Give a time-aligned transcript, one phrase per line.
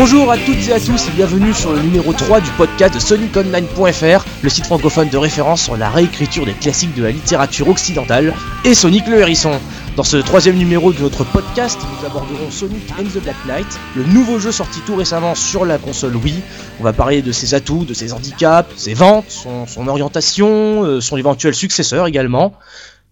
[0.00, 2.98] Bonjour à toutes et à tous et bienvenue sur le numéro 3 du podcast de
[2.98, 8.34] SonicOnline.fr, le site francophone de référence sur la réécriture des classiques de la littérature occidentale,
[8.64, 9.60] et Sonic le Hérisson.
[9.96, 14.04] Dans ce troisième numéro de notre podcast, nous aborderons Sonic and the Black Knight, le
[14.04, 16.40] nouveau jeu sorti tout récemment sur la console Wii.
[16.80, 21.18] On va parler de ses atouts, de ses handicaps, ses ventes, son, orientation, euh, son
[21.18, 22.54] éventuel successeur également.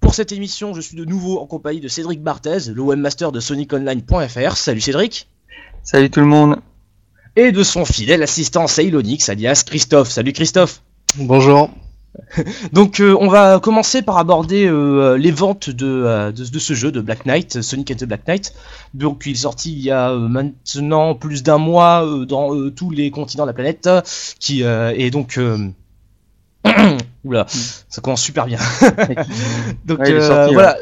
[0.01, 3.41] Pour cette émission, je suis de nouveau en compagnie de Cédric Barthez, le webmaster de
[3.41, 4.57] SonicOnline.fr.
[4.57, 5.29] Salut Cédric
[5.83, 6.59] Salut tout le monde
[7.39, 10.11] et de son fidèle assistant Sailonix, alias Christophe.
[10.11, 10.83] Salut Christophe.
[11.19, 11.71] Bonjour.
[12.73, 16.91] Donc euh, on va commencer par aborder euh, les ventes euh, de, de, ce jeu
[16.91, 18.55] de Black Knight, Sonic and the Black Knight.
[18.93, 23.45] Donc il est sorti il y a maintenant plus d'un mois dans tous les continents
[23.45, 23.89] de la planète,
[24.41, 25.39] qui est donc
[27.25, 28.59] Oula, ça commence super bien.
[29.85, 30.01] donc
[30.53, 30.77] voilà.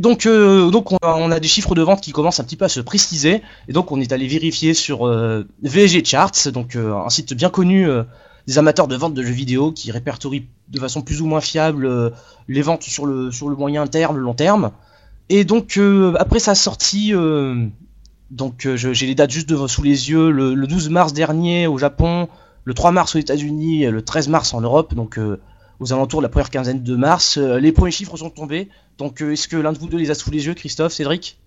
[0.00, 2.70] Donc, euh, donc on a, des chiffres de vente qui commencent un petit peu à
[2.70, 7.10] se préciser, et donc on est allé vérifier sur euh, VG Charts, donc euh, un
[7.10, 7.86] site bien connu
[8.46, 12.12] des amateurs de vente de jeux vidéo qui répertorie de façon plus ou moins fiable
[12.48, 14.70] les ventes sur le, moyen terme, le long terme.
[15.28, 15.78] Et donc
[16.18, 17.12] après sa sortie,
[18.30, 22.28] donc j'ai les dates juste sous les yeux, le, le, 12 mars dernier au Japon,
[22.64, 24.94] le 3 mars aux États-Unis, le 13 mars en Europe,
[25.80, 27.38] aux alentours de la première quinzaine de mars.
[27.38, 28.68] Euh, les premiers chiffres sont tombés.
[28.98, 31.38] Donc, euh, est-ce que l'un de vous deux les a sous les yeux, Christophe, Cédric?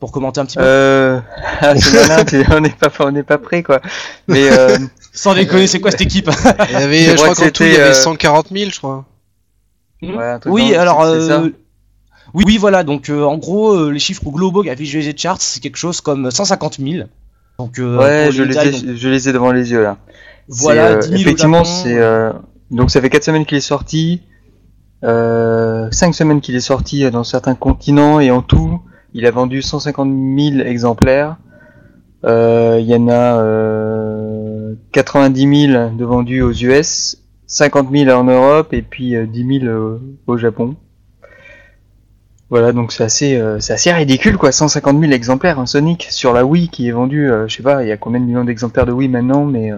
[0.00, 1.20] Pour commenter un petit peu euh...
[1.60, 1.74] Ah,
[2.50, 3.82] on n'est pas, on n'est pas prêt, quoi.
[4.26, 4.78] Mais, euh...
[5.12, 6.30] Sans déconner, c'est quoi cette équipe?
[6.68, 9.04] Il y avait, je crois qu'en tout, il y avait 140 000, je crois.
[10.46, 11.06] oui, alors...
[12.32, 12.84] Oui, oui, voilà.
[12.84, 17.08] Donc, en gros, les chiffres globaux affichés les charts, c'est quelque chose comme 150 000.
[17.58, 19.98] Donc, ouais, je les, ai, je les ai devant les yeux là.
[20.46, 21.98] Voilà, 10 000 effectivement, c'est
[22.70, 24.22] donc ça fait 4 semaines qu'il est sorti,
[25.04, 28.80] euh, 5 semaines qu'il est sorti dans certains continents et en tout,
[29.14, 31.36] il a vendu 150 000 exemplaires.
[32.24, 37.16] Euh, il y en a euh, 90 000 de vendus aux US,
[37.46, 40.76] 50 000 en Europe et puis 10 euh, 000 au Japon.
[42.50, 46.32] Voilà, donc c'est assez, euh, c'est assez ridicule quoi, 150 000 exemplaires un Sonic sur
[46.32, 48.86] la Wii qui est vendu, je sais pas, il y a combien de millions d'exemplaires
[48.86, 49.70] de Wii maintenant, mais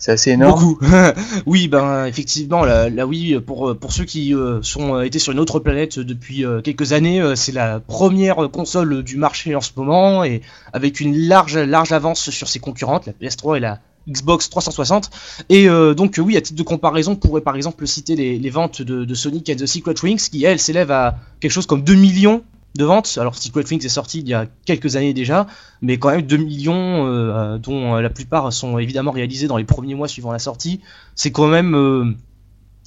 [0.00, 0.76] c'est assez énorme.
[1.46, 5.98] Oui, ben effectivement, la, Wii pour ceux qui euh, sont euh, sur une autre planète
[5.98, 10.40] depuis euh, quelques années, c'est la première console du marché en ce moment et
[10.72, 13.78] avec une large avance sur ses concurrentes, la PS3 et la
[14.08, 15.10] Xbox 360.
[15.50, 19.14] Et donc oui, à titre de comparaison, on pourrait par exemple citer les, ventes de,
[19.14, 22.42] Sonic and the Secret Rings qui elles s'élèvent à quelque chose comme 2 millions
[22.76, 23.18] de ventes.
[23.20, 25.46] Alors Secret Wings est sorti il y a quelques années déjà,
[25.82, 29.64] mais quand même 2 millions, euh, dont euh, la plupart sont évidemment réalisés dans les
[29.64, 30.80] premiers mois suivant la sortie,
[31.14, 32.14] c'est quand même euh,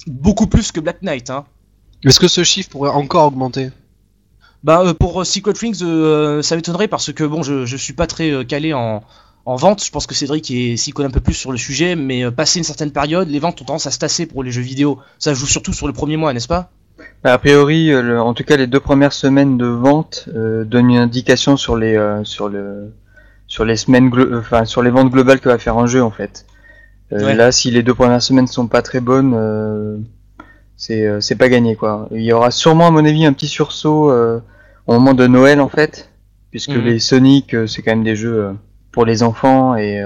[0.06, 1.30] beaucoup plus que Black Knight.
[1.30, 1.44] Hein.
[2.04, 3.70] Est-ce que ce chiffre pourrait encore augmenter?
[4.62, 8.72] Bah, pour Secret Rings, ça m'étonnerait parce que bon, je, je suis pas très calé
[8.72, 9.02] en,
[9.44, 9.84] en vente.
[9.84, 10.46] Je pense que Cédric
[10.78, 13.60] s'y connaît un peu plus sur le sujet, mais passé une certaine période, les ventes
[13.60, 14.98] ont tendance à se tasser pour les jeux vidéo.
[15.18, 16.70] Ça joue surtout sur le premier mois, n'est-ce pas?
[17.24, 20.98] A priori, euh, en tout cas, les deux premières semaines de vente euh, donnent une
[20.98, 22.92] indication sur les euh, sur le
[23.46, 26.44] sur les semaines, enfin sur les ventes globales que va faire un jeu en fait.
[27.10, 30.04] Là, si les deux premières semaines sont pas très bonnes,
[30.76, 32.08] c'est c'est pas gagné quoi.
[32.10, 35.68] Il y aura sûrement à mon avis un petit sursaut au moment de Noël en
[35.68, 36.10] fait,
[36.50, 36.84] puisque mhm.
[36.84, 38.56] les Sonic c'est quand même des jeux
[38.90, 40.02] pour les enfants et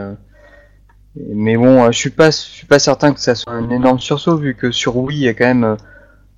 [1.16, 4.36] mais bon, je suis pas je suis pas certain que ça soit un énorme sursaut
[4.36, 5.78] vu que sur Wii il y a quand même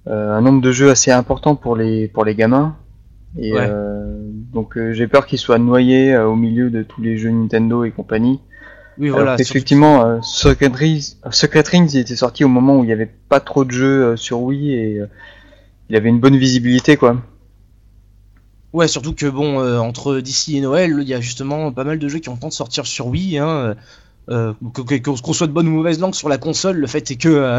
[0.06, 2.76] un nombre de jeux assez important pour les pour les gamins.
[3.38, 4.18] Et euh,
[4.52, 7.90] donc euh, j'ai peur qu'ils soient noyés au milieu de tous les jeux Nintendo et
[7.90, 8.40] compagnie.
[8.98, 9.36] Oui, voilà.
[9.38, 13.40] Effectivement, Secret Rings, Secret Rings, il était sorti au moment où il n'y avait pas
[13.40, 15.02] trop de jeux sur Wii et
[15.88, 17.16] il avait une bonne visibilité, quoi.
[18.74, 22.08] Ouais, surtout que bon, entre d'ici et Noël, il y a justement pas mal de
[22.08, 23.38] jeux qui ont le temps de sortir sur Wii.
[23.38, 23.74] Hein.
[24.30, 24.52] Euh,
[25.02, 27.58] qu'on soit de bonne ou mauvaise langue sur la console, le fait est que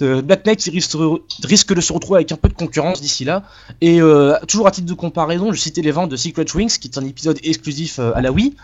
[0.00, 3.42] euh, Black Knight risque, de se retrouver avec un peu de concurrence d'ici là.
[3.80, 6.86] Et euh, toujours à titre de comparaison, je citais les ventes de Secret Wings, qui
[6.86, 8.54] est un épisode exclusif à la Wii.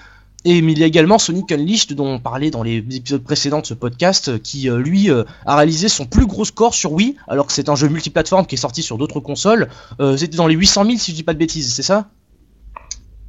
[0.44, 3.61] Et mais il y a également Sonic Unleashed dont on parlait dans les épisodes précédents
[3.61, 7.52] de ce podcast, qui lui a réalisé son plus gros score sur Wii, alors que
[7.52, 9.69] c'est un jeu multiplateforme qui est sorti sur d'autres consoles.
[10.17, 12.08] C'était dans les 800 000 si je dis pas de bêtises, c'est ça?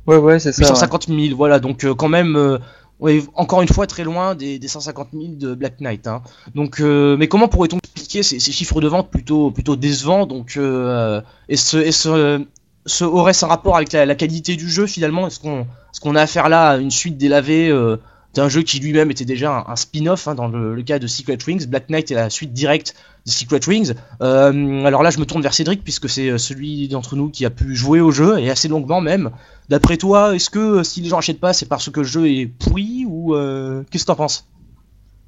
[0.07, 0.61] Ouais ouais c'est ça.
[0.61, 2.59] 850 000, voilà donc quand même
[3.01, 6.05] oui, encore une fois très loin des, 150 000 de Black Knight.
[6.05, 6.21] Hein.
[6.53, 10.27] Donc, euh, mais comment pourrait-on expliquer ces, chiffres de vente plutôt décevants?
[10.27, 11.19] Donc, euh,
[11.49, 12.45] est-ce est ce,
[13.03, 15.25] aurait-ce un rapport avec la, qualité du jeu finalement?
[15.25, 17.97] Est-ce qu'on a affaire là à une suite délavée euh,
[18.33, 21.67] d'un jeu qui lui-même était déjà un, spin-off hein, dans le, cas de Secret Rings
[21.67, 22.95] Black Knight est la suite directe
[23.25, 23.93] de Secret Rings.
[24.21, 27.45] Euh, alors là, je me tourne vers Cédric puisque c'est euh, celui d'entre nous qui
[27.45, 29.31] a pu jouer au jeu et assez longuement même.
[29.69, 32.29] D'après toi, est-ce que euh, si les gens achètent pas, c'est parce que le jeu
[32.29, 33.35] est pourri ou ou
[33.91, 34.47] qu'est-ce que t'en penses?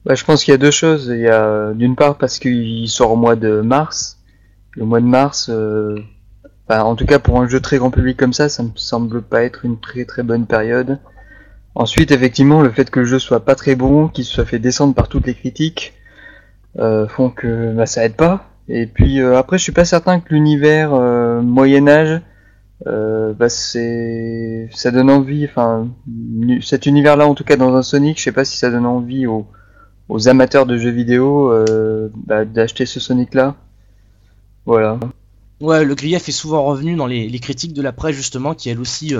[0.05, 1.07] Bah, je pense qu'il y a deux choses.
[1.13, 4.19] Il y a d'une part parce qu'il sort au mois de mars.
[4.71, 5.51] Le mois de mars,
[6.67, 9.21] bah, en tout cas pour un jeu très grand public comme ça, ça me semble
[9.21, 10.99] pas être une très très bonne période.
[11.75, 14.93] Ensuite, effectivement, le fait que le jeu soit pas très bon, qu'il soit fait descendre
[14.93, 15.93] par toutes les critiques,
[16.77, 18.49] euh, font que bah, ça aide pas.
[18.69, 22.21] Et puis euh, après, je suis pas certain que l'univers euh, Moyen Âge,
[22.85, 25.45] bah, c'est, ça donne envie.
[25.45, 25.87] Enfin,
[26.61, 29.25] cet univers-là, en tout cas dans un Sonic, je sais pas si ça donne envie
[29.25, 29.47] aux,
[30.09, 31.51] aux amateurs de jeux vidéo
[32.15, 33.55] bah, d'acheter ce Sonic-là.
[34.65, 34.99] Voilà.
[35.61, 38.69] Ouais, le grief est souvent revenu dans les, les critiques de la presse justement, qui
[38.69, 39.15] elle aussi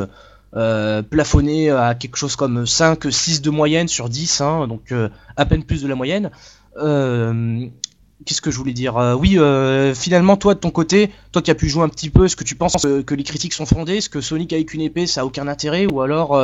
[0.56, 5.10] euh, plafonné à quelque chose comme 5, 6 de moyenne sur 10, hein, donc euh,
[5.36, 6.30] à peine plus de la moyenne.
[6.78, 7.66] Euh,
[8.24, 8.96] qu'est-ce que je voulais dire?
[9.20, 9.40] Oui,
[9.96, 12.44] finalement, toi de ton côté, toi qui as pu jouer un petit peu, est-ce que
[12.44, 13.98] tu penses que, les critiques sont fondées?
[13.98, 15.88] Est-ce que Sonic avec une épée ça a aucun intérêt?
[15.88, 16.40] Ou alors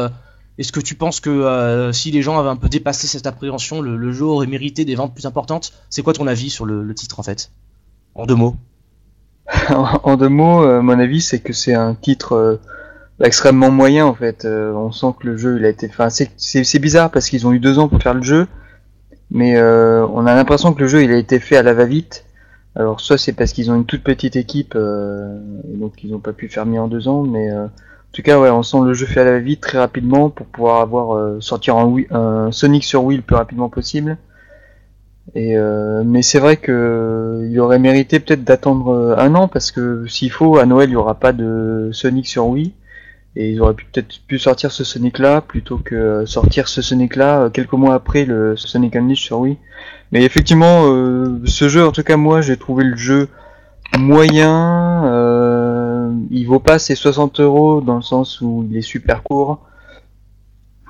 [0.57, 4.11] est-ce que tu penses que si les gens avaient un peu dépassé cette appréhension, le,
[4.11, 5.71] jeu aurait mérité des ventes plus importantes?
[5.89, 7.51] C'est quoi ton avis sur le, titre en fait?
[8.15, 8.56] En deux mots.
[9.69, 12.59] en, deux mots, mon avis c'est que c'est un titre
[13.21, 14.45] extrêmement moyen en fait.
[14.45, 15.88] Euh, on sent que le jeu il a été.
[15.89, 18.48] Enfin, c'est bizarre parce qu'ils ont eu deux ans pour faire le jeu,
[19.31, 22.25] mais euh, on a l'impression que le jeu il a été fait à la va-vite.
[22.75, 25.39] Alors soit c'est parce qu'ils ont une toute petite équipe euh,
[25.74, 27.69] et donc ils n'ont pas pu faire mieux en deux ans, mais en
[28.13, 30.81] tout cas ouais, on sent le jeu fait à la va-vite très rapidement pour pouvoir
[30.81, 34.18] avoir sortir un, un, Sonic sur Wii le plus rapidement possible.
[35.36, 35.56] Et
[36.06, 40.57] mais c'est vrai que il aurait mérité peut-être d'attendre un an parce que s'il faut
[40.57, 42.74] à Noël il y aura pas de Sonic sur Wii
[43.36, 47.42] et ils auraient peut-être pu sortir ce Sonic là plutôt que sortir ce Sonic là
[47.44, 49.58] euh, quelques mois après le Sonic Unleashed sur Wii.
[50.12, 53.28] Mais effectivement, euh, ce jeu, en tout cas moi, j'ai trouvé le jeu
[53.98, 55.06] moyen.
[55.06, 59.66] Euh, il vaut pas ses 60 euros dans le sens où il est super court.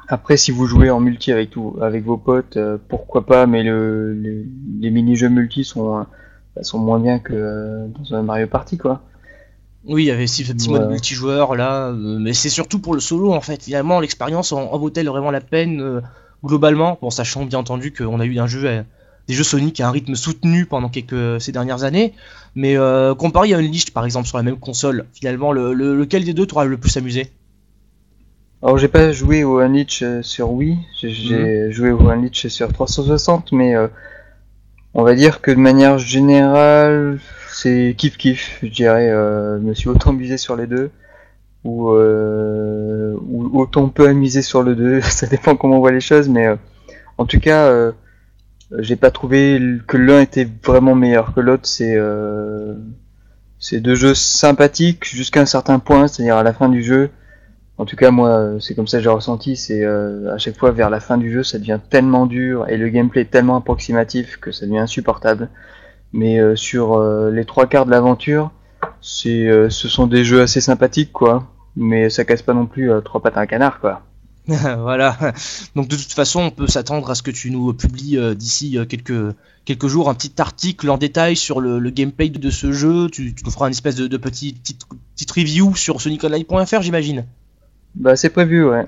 [0.07, 1.51] Après, si vous jouez en multi avec
[1.81, 3.45] avec vos potes, euh, pourquoi pas.
[3.45, 6.05] Mais le, les mini-jeux multi sont
[6.61, 9.01] sont moins bien que dans un Mario Party quoi.
[9.85, 12.99] Oui, il y avait ce petit mode multijoueur là, euh, mais c'est surtout pour le
[12.99, 13.63] solo en fait.
[13.63, 16.01] Finalement, l'expérience en, vaut-elle vraiment la peine euh,
[16.43, 16.97] globalement?
[17.01, 18.83] Bon, sachant bien entendu qu'on a eu un jeu, euh,
[19.27, 22.13] des jeux Sonic à un rythme soutenu pendant quelques ces dernières années,
[22.55, 22.75] mais
[23.17, 26.65] comparé à Unleashed par exemple sur la même console, finalement, le, lequel des deux t'aura
[26.65, 27.31] le plus amusé?
[28.61, 31.71] Alors, j'ai pas joué au Unleashed sur Wii, j'ai mhm.
[31.71, 33.75] joué au Unleashed sur 360, mais
[34.95, 37.19] on va dire que de manière générale,
[37.61, 39.09] c'est kiff kiff, je dirais.
[39.09, 40.91] Euh, je me suis autant misé sur les deux
[41.65, 43.17] ou, euh,
[43.53, 45.01] autant peu amusé sur le deux.
[45.19, 46.55] ça dépend comment on voit les choses, mais euh,
[47.17, 47.91] en tout cas,
[48.77, 51.65] j'ai pas trouvé que l'un était vraiment meilleur que l'autre.
[51.65, 51.97] C'est
[53.61, 57.09] c'est deux jeux sympathiques jusqu'à un certain point, c'est-à-dire à la fin du jeu.
[57.77, 59.57] En tout cas, moi, c'est comme ça que j'ai ressenti.
[59.57, 62.87] C'est à chaque fois vers la fin du jeu, ça devient tellement dur et le
[62.87, 65.49] gameplay est tellement approximatif que ça devient insupportable.
[66.13, 68.51] Mais euh, sur euh, les trois quarts de l'aventure,
[69.01, 71.47] c'est, euh, ce sont des jeux assez sympathiques, quoi.
[71.75, 74.01] Mais ça casse pas non plus trois pattes à un canard, quoi.
[74.47, 75.15] voilà.
[75.75, 79.35] Donc de toute façon, on peut s'attendre à ce que tu nous publies d'ici quelques
[79.65, 83.07] quelques jours un petit article en détail sur le, gameplay de ce jeu.
[83.11, 84.81] Tu, nous feras une espèce de, de petit, petite,
[85.15, 87.25] petite review sur soniconline.fr, j'imagine.
[87.93, 88.87] Bah c'est prévu, ouais.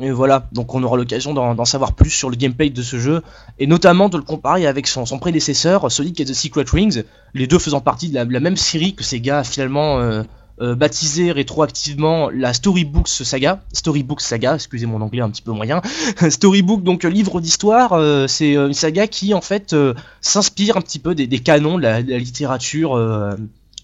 [0.00, 3.22] Et voilà, donc on aura l'occasion d'en savoir plus sur le gameplay de ce jeu,
[3.58, 7.02] et notamment de le comparer avec son, prédécesseur, Sonic et The Secret Rings,
[7.34, 10.22] les deux faisant partie de la, même série que Sega a finalement euh,
[10.60, 13.60] euh, baptisé rétroactivement la Storybooks Saga.
[13.72, 15.82] Storybooks Saga, excusez mon anglais un petit peu moyen.
[16.30, 19.74] Storybook, donc livre d'histoire, euh, c'est une saga qui en fait
[20.20, 22.96] s'inspire un petit peu des, canons de la, littérature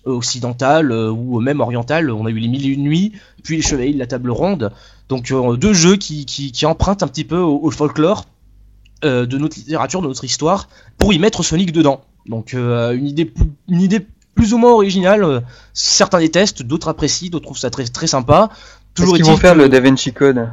[0.05, 2.11] occidentale ou même orientale.
[2.11, 4.73] On a eu les Mille et une nuits, puis les Chevaliers de la Table Ronde.
[5.09, 8.25] Donc euh, deux jeux qui, qui, empruntent un petit peu au, folklore
[9.05, 10.69] euh, de notre littérature, de notre histoire,
[10.99, 12.03] pour y mettre Sonic dedans.
[12.27, 15.45] Donc euh, une, idée plus, une idée plus ou moins originale.
[15.75, 18.49] certains détestent, d'autres apprécient, d'autres trouvent ça très, très sympa.
[18.95, 20.49] Toujours Est-ce qu'ils vont faire le Da Vinci Code?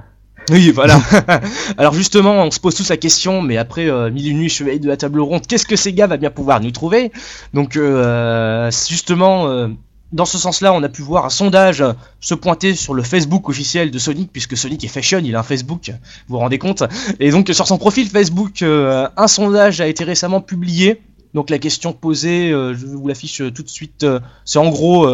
[0.55, 1.00] oui, voilà.
[1.77, 4.88] Alors justement, on se pose tous la question, mais après euh, Mille Nuits, Chevalier de
[4.88, 7.12] la Table Ronde, qu'est-ce que Sega va bien pouvoir nous trouver?
[7.53, 7.79] Donc
[8.89, 9.70] justement,
[10.12, 11.84] dans ce sens-là, on a pu voir un sondage
[12.20, 15.43] se pointer sur le Facebook officiel de Sonic, puisque Sonic est fashion, il a un
[15.43, 15.89] Facebook,
[16.27, 16.84] vous vous rendez compte
[17.20, 21.01] Et donc sur son profil Facebook, euh, un sondage a été récemment publié.
[21.34, 25.08] Donc la question posée, euh, je vous l'affiche tout de suite, euh, c'est en gros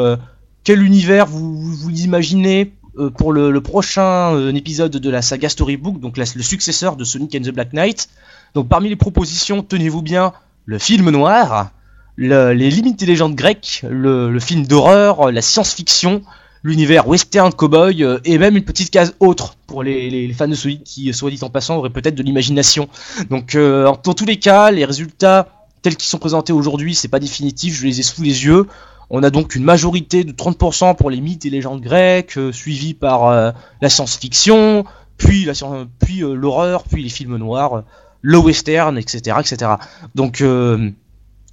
[0.64, 2.74] quel univers vous vous imaginez?
[3.16, 7.52] Pour le, prochain épisode de la saga Storybook, donc le successeur de Sonic and the
[7.52, 8.10] Black Knight.
[8.54, 10.34] Donc parmi les propositions, tenez-vous bien,
[10.66, 11.72] le film noir,
[12.18, 16.24] les limites des légendes grecques, le, film d'horreur, la science-fiction,
[16.64, 21.14] l'univers western cowboy et même une petite case autre pour les, fans de Sonic qui,
[21.14, 22.90] soit dit en passant, auraient peut-être de l'imagination.
[23.30, 25.50] Donc, dans tous les cas, les résultats
[25.82, 28.68] tels qu'ils sont présentés aujourd'hui, c'est pas définitif, je les ai sous les yeux.
[29.10, 32.94] On a donc une majorité de 30% pour les mythes et légendes grecques, euh, suivi
[32.94, 34.86] par euh, la science-fiction,
[35.18, 35.54] puis la
[36.00, 37.84] puis euh, l'horreur, puis les films noirs,
[38.22, 39.72] le western, etc., etc.
[40.16, 40.44] Donc,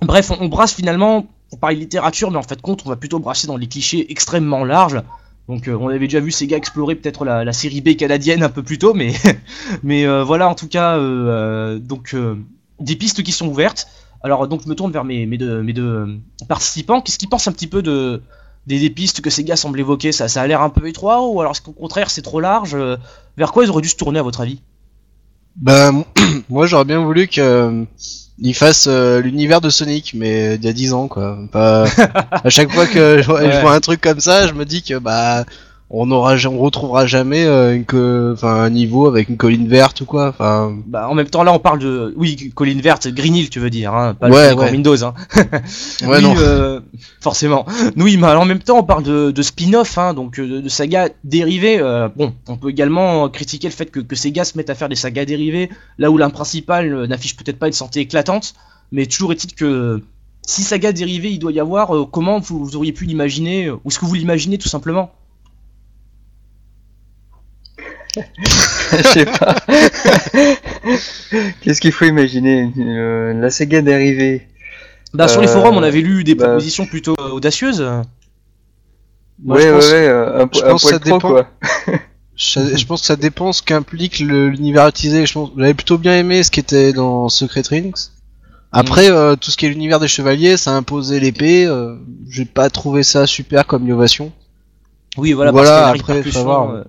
[0.01, 3.47] bref, on, brasse finalement, on parle littérature, mais en fait compte, on va plutôt brasser
[3.47, 5.01] dans les clichés extrêmement larges.
[5.49, 8.63] Donc, on avait déjà vu ces gars explorer peut-être la, série B canadienne un peu
[8.63, 9.13] plus tôt, mais,
[9.85, 10.99] mais voilà, en tout cas,
[11.79, 12.17] donc
[12.81, 13.87] des pistes qui sont ouvertes.
[14.25, 17.03] Alors donc je me tourne vers mes, mes, deux, mes deux participants.
[17.03, 18.23] Qu'est-ce qu'ils pensent un petit peu de,
[18.67, 20.13] des, pistes que ces gars semblent évoquer?
[20.13, 22.75] Ça, ça a l'air un peu étroit ou alors est-ce qu'au contraire c'est trop large?
[23.37, 24.63] Vers quoi ils auraient dû se tourner à votre avis?
[25.57, 26.05] Ben
[26.49, 27.85] moi j'aurais bien voulu qu'ils euh,
[28.55, 31.39] fassent euh, l'univers de Sonic mais il y a 10 ans quoi.
[31.55, 34.99] à chaque fois que je, je, vois un truc comme ça je me dis que
[34.99, 35.45] bah
[35.91, 40.07] on aura on retrouvera jamais euh, une enfin un niveau avec une colline verte ou
[40.07, 40.75] quoi enfin.
[40.87, 43.71] Bah en même temps là on parle de oui colline verte Green Hill tu veux
[43.71, 45.15] dire hein, pas ouais, Windows hein.
[46.07, 46.35] ouais non.
[46.39, 46.81] euh,
[47.21, 47.67] forcément.
[47.97, 51.11] Oui mais en même temps on parle de, de spin-off hein, donc euh, de, sagas
[51.23, 51.79] dérivées
[52.17, 54.97] bon on peut également critiquer le fait que, que Sega se mettent à faire des
[54.97, 58.55] sagas dérivées là où l'un principal n'affiche peut-être pas une santé éclatante
[58.91, 60.03] mais toujours est-il que
[60.47, 63.99] si saga dérivée il doit y avoir comment vous, vous auriez pu l'imaginer ou est-ce
[63.99, 65.13] que vous l'imaginez tout simplement
[68.93, 69.57] Je sais pas.
[71.61, 74.47] Qu'est-ce qu'il faut imaginer euh, La Sega dérivée.
[75.13, 77.81] Bah, sur les forums, on avait lu des bah, propositions plutôt euh, audacieuses.
[79.45, 81.21] ouais, ouais, ouais, un, je pense que ça dépend.
[81.21, 81.47] Quoi.
[82.37, 85.27] je, pense que ça dépend ce qu'implique l'univers utilisé.
[85.27, 88.09] Je pense, j'avais plutôt bien aimé ce qui était dans Secret Rings.
[88.73, 89.15] Après, mm.
[89.15, 91.69] euh, tout ce qui est l'univers des chevaliers, ça a imposé l'épée.
[92.29, 94.33] J'ai pas trouvé ça super comme innovation.
[95.17, 95.53] Oui, voilà.
[95.53, 96.85] voilà après, savoir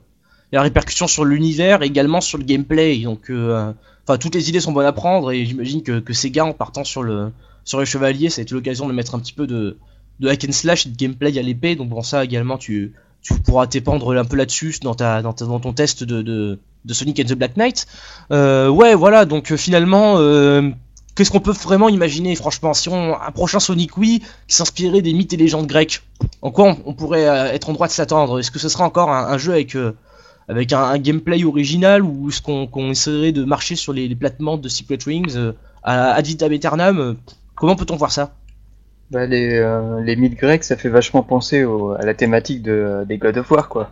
[0.52, 2.98] la répercussion sur l'univers, également sur le gameplay.
[3.00, 3.72] Donc, euh,
[4.08, 6.84] enfin, toutes les idées sont bonnes à prendre et j'imagine que, que ces en partant
[6.84, 7.32] sur le
[7.64, 9.78] sur ça a été l'occasion de mettre un petit peu de,
[10.24, 11.76] hack and slash et de gameplay à l'épée.
[11.76, 15.74] Donc, pour ça également, tu, tu pourras t'épandre un peu là-dessus dans, ta, dans, ton
[15.74, 17.88] test de, de, de, Sonic and the Black Knight.
[18.32, 20.18] Euh, ouais, voilà, donc euh, finalement,
[21.16, 25.14] qu'est-ce qu'on peut vraiment imaginer, franchement, si on, un prochain Sonic Wii qui s'inspirait des
[25.14, 26.04] mythes et légendes grecques
[26.44, 28.40] En quoi on, pourrait être en droit de s'attendre?
[28.40, 29.76] Est-ce que ce sera encore un jeu avec
[30.48, 34.70] avec un, gameplay original ou est-ce qu'on essaierait de marcher sur les, les platements de
[34.70, 37.14] Secret Rings euh, à Ad vitam aeternam euh,
[37.56, 38.34] Comment peut-on voir ça?
[39.12, 41.66] Bah, les, euh, les mythes grecs, ça fait vachement penser
[42.00, 43.92] à la thématique de, des God of War, quoi.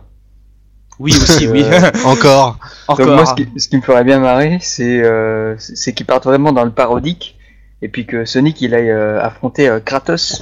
[0.98, 1.64] Oui, aussi, oui.
[2.04, 2.58] Encore.
[2.88, 3.06] Encore.
[3.06, 5.02] moi, ce qui, ce qui, me ferait bien marrer, c'est
[5.58, 7.36] c'est qu'ils partent vraiment dans le parodique,
[7.80, 10.40] et puis que Sonic, il aille affronter Kratos,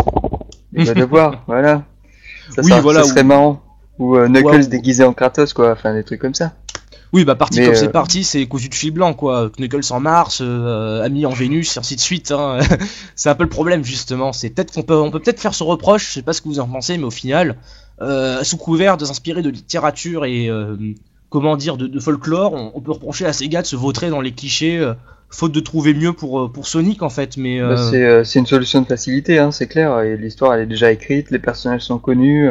[0.75, 1.85] God of War, voilà.
[2.51, 3.03] Ça, oui, voilà.
[3.03, 3.63] Ça serait marrant.
[3.99, 6.53] Ou euh, Knuckles déguisé en Kratos, quoi, enfin des trucs comme ça.
[7.13, 9.51] Oui, bah parti comme c'est euh, parti, c'est cousu de fil blanc, quoi.
[9.59, 12.33] Knuckles en Mars, euh, Ami en Vénus, et ainsi de suite.
[12.33, 12.61] Hein.
[13.17, 14.33] c'est un peu le problème, justement.
[14.33, 16.49] C'est peut-être qu'on peut, on peut peut-être faire ce reproche, je sais pas ce que
[16.49, 17.57] vous en pensez, mais au final,
[18.43, 20.51] sous couvert de s'inspirer de littérature et
[21.29, 24.83] comment dire de, folklore, on, peut reprocher à Sega de se vautrer dans les clichés,
[25.29, 27.37] faute de trouver mieux pour pour Sonic en fait.
[27.37, 27.77] Mais bah,
[28.25, 30.01] c'est une solution de facilité, hein, c'est clair.
[30.01, 32.51] L'histoire elle est déjà écrite, les personnages sont connus.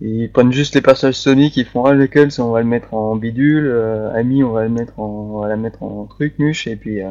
[0.00, 3.16] Ils prennent juste les personnages Sonic, ils font ah lequel on va le mettre en
[3.16, 6.66] bidule, euh, Ami on va le mettre en, on va la mettre en truc nuche
[6.66, 7.10] et puis euh,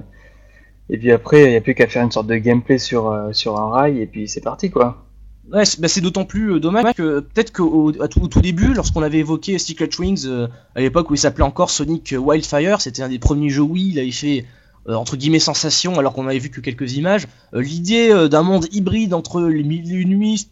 [0.91, 3.31] et puis après il n'y a plus qu'à faire une sorte de gameplay sur euh,
[3.31, 5.03] sur un rail et puis c'est parti quoi.
[5.51, 9.89] Ouais, c'est bah, d'autant plus dommage que peut-être qu'au tout, début, lorsqu'on avait évoqué Secret
[9.99, 10.27] Wings
[10.73, 13.99] à l'époque où il s'appelait encore Sonic Wildfire, c'était un des premiers jeux Wii, il
[13.99, 14.45] avait fait
[14.87, 17.27] entre guillemets sensation alors qu'on avait vu que quelques images.
[17.53, 20.47] L'idée d'un monde hybride entre les mille nuits,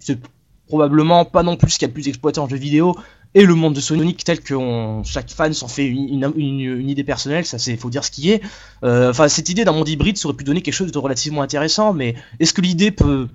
[0.00, 0.18] c'est
[0.72, 2.96] probablement pas non plus ce qu'il y a de plus exploité en jeu vidéo
[3.34, 4.54] et le monde de Sonic tel que
[5.04, 8.40] chaque fan s'en fait une, idée personnelle, ça c'est faut dire ce qui est.
[8.82, 11.42] Euh, enfin cette idée d'un monde hybride ça aurait pu donner quelque chose de relativement
[11.42, 13.28] intéressant, mais est-ce que l'idée peut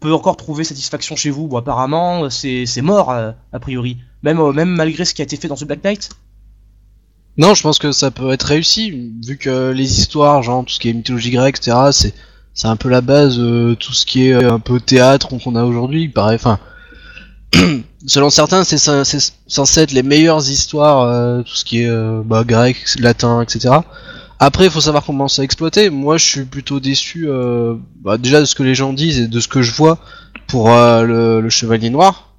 [0.00, 1.48] peut encore trouver satisfaction chez vous?
[1.48, 5.38] Bon apparemment c'est mort euh, a priori, même euh, même malgré ce qui a été
[5.38, 6.10] fait dans ce Black Knight?
[7.38, 10.78] Non, je pense que ça peut être réussi vu que les histoires, genre tout ce
[10.78, 12.12] qui est mythologie grecque, etc.
[12.52, 13.38] C'est un peu la base,
[13.78, 16.10] tout ce qui est un peu théâtre qu'on a aujourd'hui.
[16.10, 16.58] Pareil, enfin
[18.06, 22.44] selon certains, c'est censé être les meilleures histoires, euh, tout ce qui est euh, bah,
[22.44, 23.74] grec, latin, etc.
[24.38, 25.90] Après, il faut savoir comment ça exploiter.
[25.90, 29.28] Moi, je suis plutôt déçu, euh, bah, déjà de ce que les gens disent et
[29.28, 29.98] de ce que je vois
[30.46, 32.34] pour le, Chevalier Noir.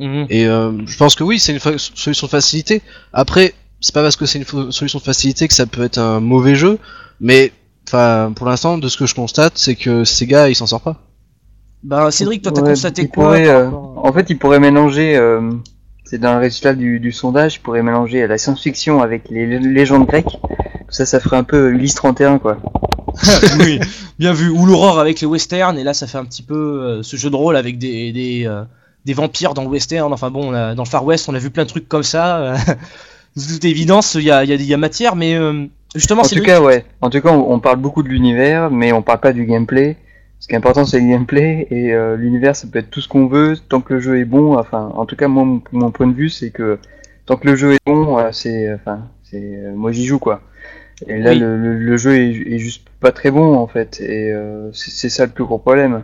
[0.00, 0.26] Mhm.
[0.30, 2.82] Et je pense que oui, c'est une solution de facilité.
[3.12, 6.20] Après, c'est pas parce que c'est une solution de facilité que ça peut être un
[6.20, 6.78] mauvais jeu,
[7.20, 7.52] mais
[7.88, 11.07] enfin, pour l'instant, de ce que je constate, c'est que Sega, il s'en sort pas.
[11.84, 15.52] Bah Cédric, toi t'as constaté il quoi pourrait, euh, En fait, il pourrait mélanger, euh,
[16.04, 20.06] c'est dans le résultat du, du sondage, il pourrait mélanger la science-fiction avec les légendes
[20.06, 20.38] grecques.
[20.88, 22.56] Ça, ça ferait un peu Ulysse 31, quoi.
[23.60, 23.78] oui,
[24.18, 24.48] bien vu.
[24.50, 27.30] Ou l'aurore avec les westerns, et là ça fait un petit peu euh, ce jeu
[27.30, 28.64] de rôle avec des, des, euh,
[29.04, 30.12] des vampires dans le western.
[30.12, 32.54] Enfin bon, a- dans le Far West, on a vu plein de trucs comme ça.
[33.36, 36.22] de toute évidence, il y a, il y, a, y a matière, mais euh, justement,
[36.22, 36.84] En tout cas, ouais.
[37.00, 39.96] En tout cas, on, on parle beaucoup de l'univers, mais on parle pas du gameplay.
[40.40, 43.08] Ce qui est important, c'est le gameplay et euh, l'univers, ça peut être tout ce
[43.08, 44.56] qu'on veut tant que le jeu est bon.
[44.56, 46.78] Enfin, en tout cas, moi, mon, mon point de vue, c'est que
[47.26, 50.42] tant que le jeu est bon, euh, c'est, enfin, c'est, euh, moi, j'y joue quoi.
[51.06, 51.38] Et là, Oui.
[51.40, 54.32] le, le, le jeu est, est juste pas très bon en fait, et
[54.72, 56.02] c'est ça le plus gros problème.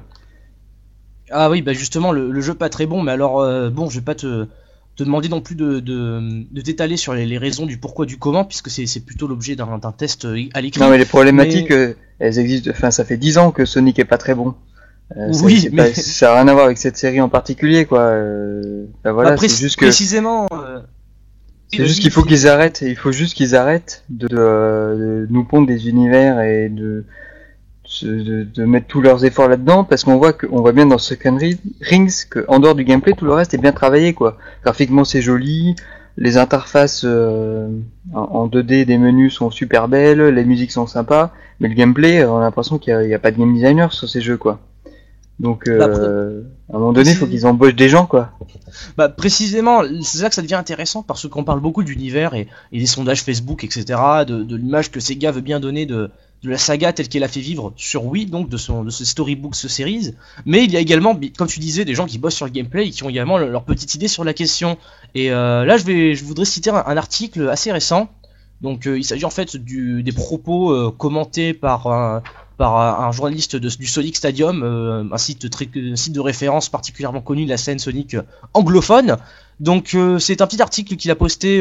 [1.31, 4.05] Ah oui, bah justement, le, le jeu pas très bon, mais alors, bon, je vais
[4.05, 4.47] pas te,
[4.95, 8.19] te demander non plus de, de, de t'étaler sur les, les raisons du pourquoi du
[8.19, 10.81] comment, puisque c'est plutôt l'objet d'un test à l'écrit.
[10.81, 11.73] Non, mais les problématiques,
[12.19, 12.71] elles existent.
[12.73, 14.55] Enfin, ça fait 10 ans que Sonic est pas très bon.
[15.17, 18.01] Euh, Oui, mais- pas- ça a rien à voir avec cette série en particulier, quoi.
[18.01, 19.85] Euh, bah voilà, Bah, c'est juste que.
[19.85, 20.47] Précisément.
[20.53, 20.81] euh,
[21.73, 25.45] C'est juste qu'il faut qu'ils arrêtent, il faut juste qu'ils arrêtent de, de, de nous
[25.45, 27.05] pondre des univers et de,
[28.03, 30.99] de, de mettre tous leurs efforts là-dedans, parce qu'on voit que, on voit bien dans
[30.99, 34.39] Second Ri- Rings que, en dehors du gameplay, tout le reste est bien travaillé, quoi.
[34.63, 35.75] Graphiquement, c'est joli,
[36.17, 37.69] les interfaces euh,
[38.13, 42.25] en, en 2D des menus sont super belles, les musiques sont sympas, mais le gameplay,
[42.25, 44.61] on a l'impression qu'il n'y a, pas de game designer sur ces jeux, quoi.
[45.41, 46.43] Donc, Bah, euh,
[46.73, 48.31] à un moment donné, il faut qu'ils embauchent des gens, quoi.
[48.97, 52.79] Bah précisément, c'est là que ça devient intéressant parce qu'on parle beaucoup d'univers et, et
[52.79, 53.85] des sondages Facebook, etc.,
[54.27, 56.11] de, de l'image que Sega veut bien donner de,
[56.45, 59.05] de la saga telle qu'elle a fait vivre sur Wii, donc de, son, de ce
[59.05, 60.15] storybook, ce series.
[60.45, 62.87] Mais il y a également, comme tu disais, des gens qui bossent sur le gameplay
[62.87, 64.77] et qui ont également le- leur petite idée sur la question.
[65.15, 68.09] Et euh, là, je, vais, je voudrais citer un, article assez récent.
[68.61, 72.23] Donc euh, il s'agit en fait du, des propos euh, commentés par un,
[72.59, 74.63] par un, journaliste de- du Sonic Stadium,
[75.11, 75.47] un, site
[75.97, 78.17] site de référence particulièrement connu de la scène Sonic
[78.53, 79.17] anglophone.
[79.61, 81.61] Donc c'est un petit article qu'il a posté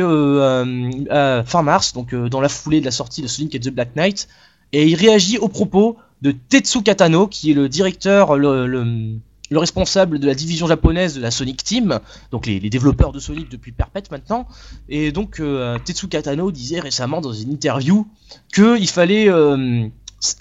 [1.45, 4.27] fin mars, donc dans la foulée de la sortie de Sonic et the Black Knight,
[4.73, 9.15] et il réagit aux propos de Tetsu Katano, qui est le directeur, le, le-
[9.51, 11.99] le responsable de la division japonaise de la Sonic Team,
[12.31, 14.47] donc les, les développeurs de Sonic depuis Perpète maintenant.
[14.89, 18.07] Et donc euh, Tetsu Katano disait récemment dans une interview
[18.53, 19.85] qu'il fallait euh,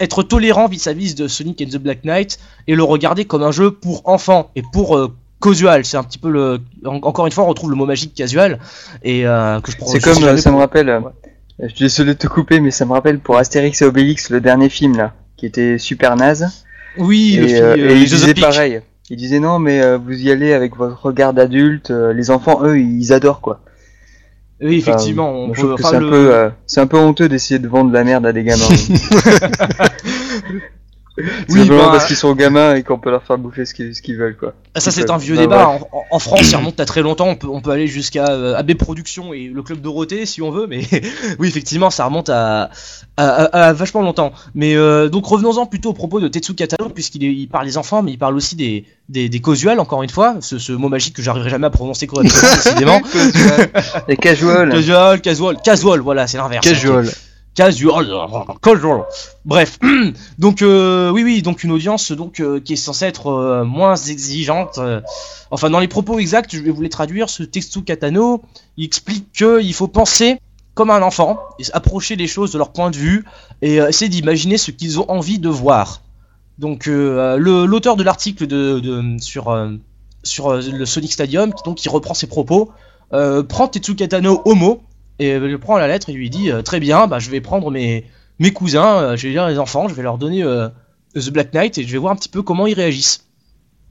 [0.00, 3.70] être tolérant vis-à-vis de Sonic and the Black Knight et le regarder comme un jeu
[3.72, 5.84] pour enfants et pour euh, casual.
[5.84, 6.60] C'est un petit peu le.
[6.86, 8.60] en- encore une fois, on retrouve le mot magique casual
[9.02, 9.76] et euh, que je.
[9.84, 11.10] C'est comme, ça me rappelle, Ouais.
[11.60, 14.40] Je suis désolé de te couper, mais ça me rappelle pour Astérix et Obélix, le
[14.40, 16.64] dernier film là, qui était super naze.
[16.98, 18.80] Oui, le film, euh, euh, et il disait pareil.
[19.10, 21.90] Il disait non, mais euh, vous y allez avec votre regard d'adulte.
[21.90, 23.60] euh, les enfants, eux, ils adorent quoi.
[24.60, 25.30] Oui, Enfin, effectivement.
[25.32, 27.58] on je peut- trouve que enfin, c'est un peu, euh, c'est un peu honteux d'essayer
[27.58, 28.62] de vendre de la merde à des gamins.
[31.18, 31.26] Oui,
[31.60, 34.36] Simplement bah- parce qu'ils sont gamins et qu'on peut leur faire bouffer ce qu'ils veulent
[34.36, 34.54] quoi.
[34.74, 35.68] Ah, ça c'est un vieux bah, débat.
[35.68, 35.80] ouais.
[36.10, 37.28] En, France, ça remonte à très longtemps.
[37.28, 40.50] On peut, on peut aller jusqu'à euh, AB Productions et le club Dorothée si on
[40.50, 40.80] veut, mais
[41.38, 42.70] oui, effectivement, ça remonte à,
[43.18, 44.32] à, à- à vachement longtemps.
[44.54, 48.02] Mais euh, donc revenons-en plutôt au propos de Tetsu Katano, puisqu'il il parle des enfants,
[48.02, 51.14] mais il parle aussi des, des, des casuals, encore une fois, ce, ce mot magique
[51.14, 53.00] que j'arriverai jamais à prononcer correctement, décidément.
[54.08, 54.70] Les casual.
[54.72, 56.66] Casual, casual, casual, voilà, c'est l'inverse.
[56.66, 57.10] Casual.
[57.54, 58.08] Casual,
[58.62, 59.04] casual.
[59.44, 59.78] Bref,
[60.38, 63.94] donc euh, oui, oui, donc une audience donc euh, qui est censée être euh, moins
[63.94, 64.80] exigeante.
[65.50, 67.28] enfin, dans les propos exacts, je vais vous les traduire.
[67.28, 68.42] Ce Tetsu Katano,
[68.78, 70.38] il explique qu'il faut penser
[70.72, 71.40] comme un enfant,
[71.74, 73.26] approcher les choses de leur point de vue
[73.60, 76.00] et essayer d'imaginer ce qu'ils ont envie de voir.
[76.58, 79.54] Donc l'auteur de l'article de, sur
[80.22, 82.70] sur le Sonic Stadium, qui donc qui reprend ses propos,
[83.10, 84.80] prend Tetsu Katano au mot
[85.22, 87.40] et euh, le prend la lettre et lui dit euh, très bien, bah, je vais
[87.40, 88.04] prendre mes
[88.52, 90.68] cousins, euh, je vais dire les enfants, je vais leur donner euh,
[91.14, 93.26] The Black Knight et je vais voir un petit peu comment ils réagissent.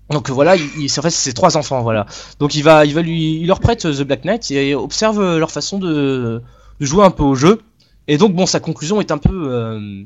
[0.10, 2.06] Donc euh, voilà, il, il- c'est en fait c'est trois enfants voilà.
[2.40, 5.20] Donc il va il va lui il leur prête euh, The Black Knight et observe
[5.20, 6.42] euh, leur façon de,
[6.80, 7.62] jouer un peu au jeu.
[8.08, 10.04] Et donc bon sa conclusion est un peu euh,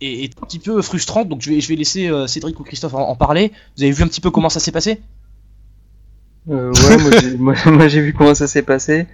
[0.00, 1.28] est, un petit peu frustrante.
[1.28, 3.52] Donc je vais je vais laisser euh, Cédric ou Christophe en, parler.
[3.76, 5.00] Vous avez vu un petit peu comment ça s'est passé?
[6.50, 9.06] Euh, ouais, moi, j'ai vu comment ça s'est passé.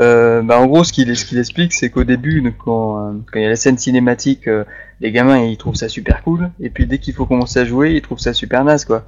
[0.00, 3.38] Euh, bah, en gros, ce qu'il ce qu'il explique, c'est qu'au début, quand euh, quand
[3.38, 4.64] il y a la scène cinématique, euh,
[5.00, 7.94] les gamins ils trouvent ça super cool, et puis dès qu'il faut commencer à jouer,
[7.94, 9.04] ils trouvent ça super naze, quoi.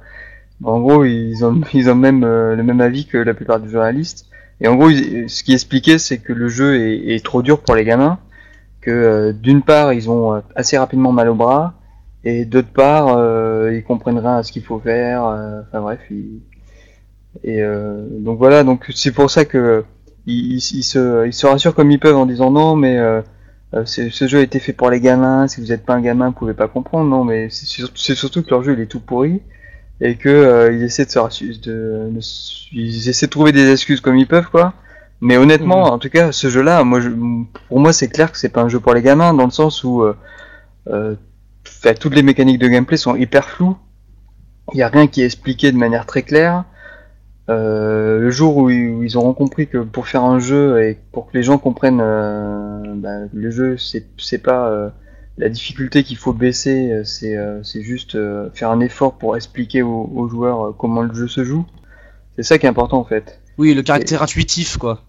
[0.63, 3.69] En gros, ils ont ils ont même euh, le même avis que la plupart des
[3.69, 4.27] journalistes.
[4.61, 7.83] Et en gros, ce qui expliquait, c'est que le jeu est, trop dur pour les
[7.83, 8.19] gamins,
[8.81, 11.73] que d'une part, ils ont assez rapidement mal au bras,
[12.23, 13.07] et d'autre part,
[13.71, 15.23] ils comprennent rien à ce qu'il faut faire.
[15.23, 15.99] Enfin bref,
[17.43, 17.63] et
[18.19, 19.83] donc voilà, donc c'est pour ça que
[20.27, 23.21] ils, ils, ils se, ils se rassurent comme ils peuvent en disant non, mais euh,
[23.73, 25.47] euh, ce jeu a été fait pour les gamins.
[25.47, 27.09] Si vous n'êtes pas un gamin, vous pouvez pas comprendre.
[27.09, 29.41] Non, mais c'est sur- c'est surtout que leur jeu il est tout pourri.
[30.01, 32.11] et que ils essaient de, se, de,
[32.73, 34.73] ils essaient de trouver des excuses comme ils peuvent quoi.
[35.21, 35.93] Mais honnêtement, mhm.
[35.93, 37.09] en tout cas, ce jeu-là, moi, je,
[37.69, 39.83] pour moi, c'est clair que c'est pas un jeu pour les gamins dans le sens
[39.83, 40.03] où
[40.87, 41.15] euh,
[41.99, 43.77] toutes les mécaniques de gameplay sont hyper floues.
[44.73, 46.63] Il n'y a rien qui est expliqué de manière très claire.
[47.49, 51.37] Euh, le jour où, ils auront compris que pour faire un jeu et pour que
[51.37, 54.89] les gens comprennent euh, bah, le jeu, c'est pas euh,
[55.37, 58.17] la difficulté qu'il faut baisser, c'est juste
[58.53, 61.65] faire un effort pour expliquer aux, joueurs comment le jeu se joue.
[62.35, 63.41] C'est ça qui est important en fait.
[63.57, 65.01] Oui, le caractère intuitif quoi.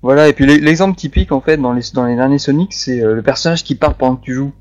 [0.00, 3.22] Voilà, et puis l'exemple typique en fait dans les, dans les derniers Sonic, c'est le
[3.22, 4.52] personnage qui part pendant que tu joues.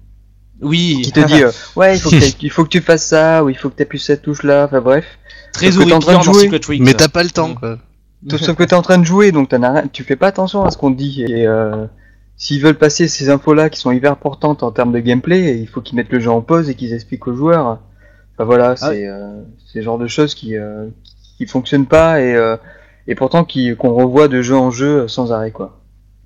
[0.62, 1.02] Oui.
[1.04, 1.44] Qui te dit,
[1.76, 3.84] ouais, il faut, que il faut que tu fasses ça, ou il faut que tu
[3.84, 5.06] appuies cette touche là, enfin bref.
[5.54, 7.78] Très en train de jouer, mais t'as pas le temps, quoi.
[8.30, 9.86] Sauf que t'es en train de jouer, donc rien...
[9.92, 11.24] tu fais pas attention à ce qu'on te dit.
[11.24, 11.86] Et euh,
[12.38, 15.82] s'ils veulent passer ces infos-là qui sont hyper importantes en termes de gameplay, il faut
[15.82, 17.80] qu'ils mettent le jeu en pause et qu'ils expliquent aux joueurs.
[18.36, 19.44] Enfin voilà, ah c'est euh,
[19.76, 20.88] le genre de choses qui euh,
[21.38, 22.58] qui fonctionnent pas et euh,
[23.08, 25.80] et pourtant qui qu'on revoit de jeu en jeu sans arrêt quoi.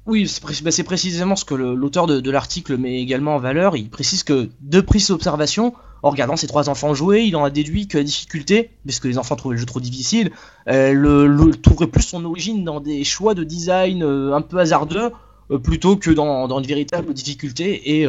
[0.08, 0.26] Oui,
[0.63, 3.76] bah, c'est précisément ce que l'auteur de, l'article met également en valeur.
[3.76, 7.50] Il précise que de prise d'observation, en regardant ses trois enfants jouer, il en a
[7.50, 10.32] déduit que la difficulté, parce que les enfants trouvaient le jeu trop difficile,
[10.70, 15.12] euh, le, trouverait plus son origine dans des choix de design euh, un peu hasardeux,
[15.52, 18.00] euh, plutôt que dans, dans, une véritable difficulté.
[18.00, 18.08] Et,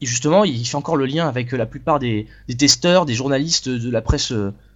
[0.00, 4.00] justement, il fait encore le lien avec la plupart des, testeurs, des journalistes de la
[4.00, 4.32] presse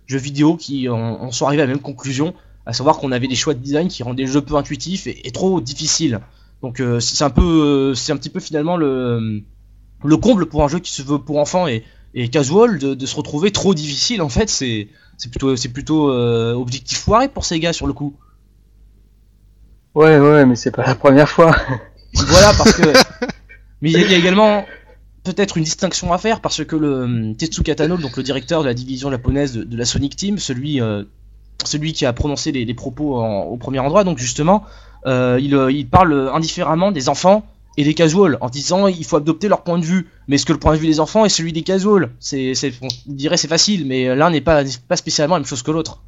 [0.08, 2.34] jeux vidéo qui en, sont arrivés à la même conclusion,
[2.66, 5.30] à savoir qu'on avait des choix de design qui rendaient le jeu peu intuitif et
[5.30, 6.20] trop difficile.
[6.62, 9.42] Donc euh, c'est un peu, euh, c'est un petit peu finalement le,
[10.04, 13.16] le comble pour un jeu qui se veut pour enfants et, et casual de, se
[13.16, 14.50] retrouver trop difficile en fait.
[14.50, 18.14] C'est c'est plutôt c'est plutôt euh, objectif foiré pour ces gars sur le coup.
[19.94, 21.56] Ouais ouais mais c'est pas la première fois.
[22.14, 22.92] voilà parce que
[23.80, 24.66] mais il y, a également
[25.24, 28.74] peut-être une distinction à faire parce que le Tetsuka Tano, donc le directeur de la
[28.74, 30.80] division japonaise de, la Sonic Team, celui
[31.64, 34.64] celui qui a prononcé les, propos au premier endroit, donc justement,
[35.06, 37.44] euh, euh, il, parle indifféremment des enfants
[37.76, 40.08] et des casuals en disant il faut adopter leur point de vue.
[40.28, 42.10] Mais est-ce que le point de vue des enfants est celui des casuals?
[42.18, 45.70] C'est, on dirait c'est facile, mais l'un n'est pas, pas spécialement la même chose que
[45.70, 46.02] l'autre.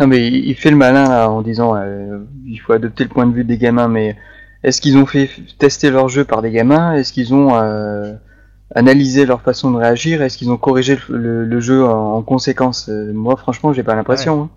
[0.00, 3.34] Non mais il fait le malin en disant euh, il faut adopter le point de
[3.34, 4.16] vue des gamins, mais
[4.62, 6.94] est-ce qu'ils ont fait tester leur jeu par des gamins?
[6.94, 7.50] Est-ce qu'ils ont
[8.74, 10.22] analysé leur façon de réagir?
[10.22, 12.88] Est-ce qu'ils ont corrigé le, jeu en, conséquence?
[12.88, 14.42] Moi franchement j'ai pas l'impression.
[14.42, 14.50] Hein.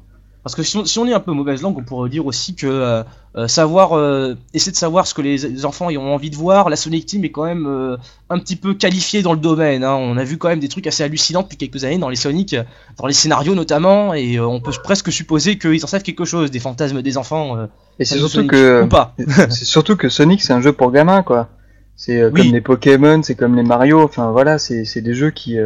[0.46, 3.02] Parce que si on, est un peu mauvaise langue, on pourrait dire aussi que euh,
[3.36, 6.76] euh, savoir, euh, essayer de savoir ce que les, enfants ont envie de voir, la
[6.76, 7.98] Sonic Team est quand même
[8.30, 9.84] un petit peu qualifiée dans le domaine.
[9.84, 9.96] Hein.
[9.96, 12.56] On a vu quand même des trucs assez hallucinants depuis quelques années dans les Sonic,
[13.00, 16.60] dans les scénarios notamment, et on peut presque supposer qu'ils en savent quelque chose des
[16.60, 17.68] fantasmes des enfants.
[17.98, 18.88] et c'est surtout que
[19.50, 21.50] c'est surtout que Sonic c'est un jeu pour gamins quoi.
[21.96, 24.04] C'est comme les Pokémon, c'est comme les Mario.
[24.04, 25.58] Enfin voilà, c'est des jeux qui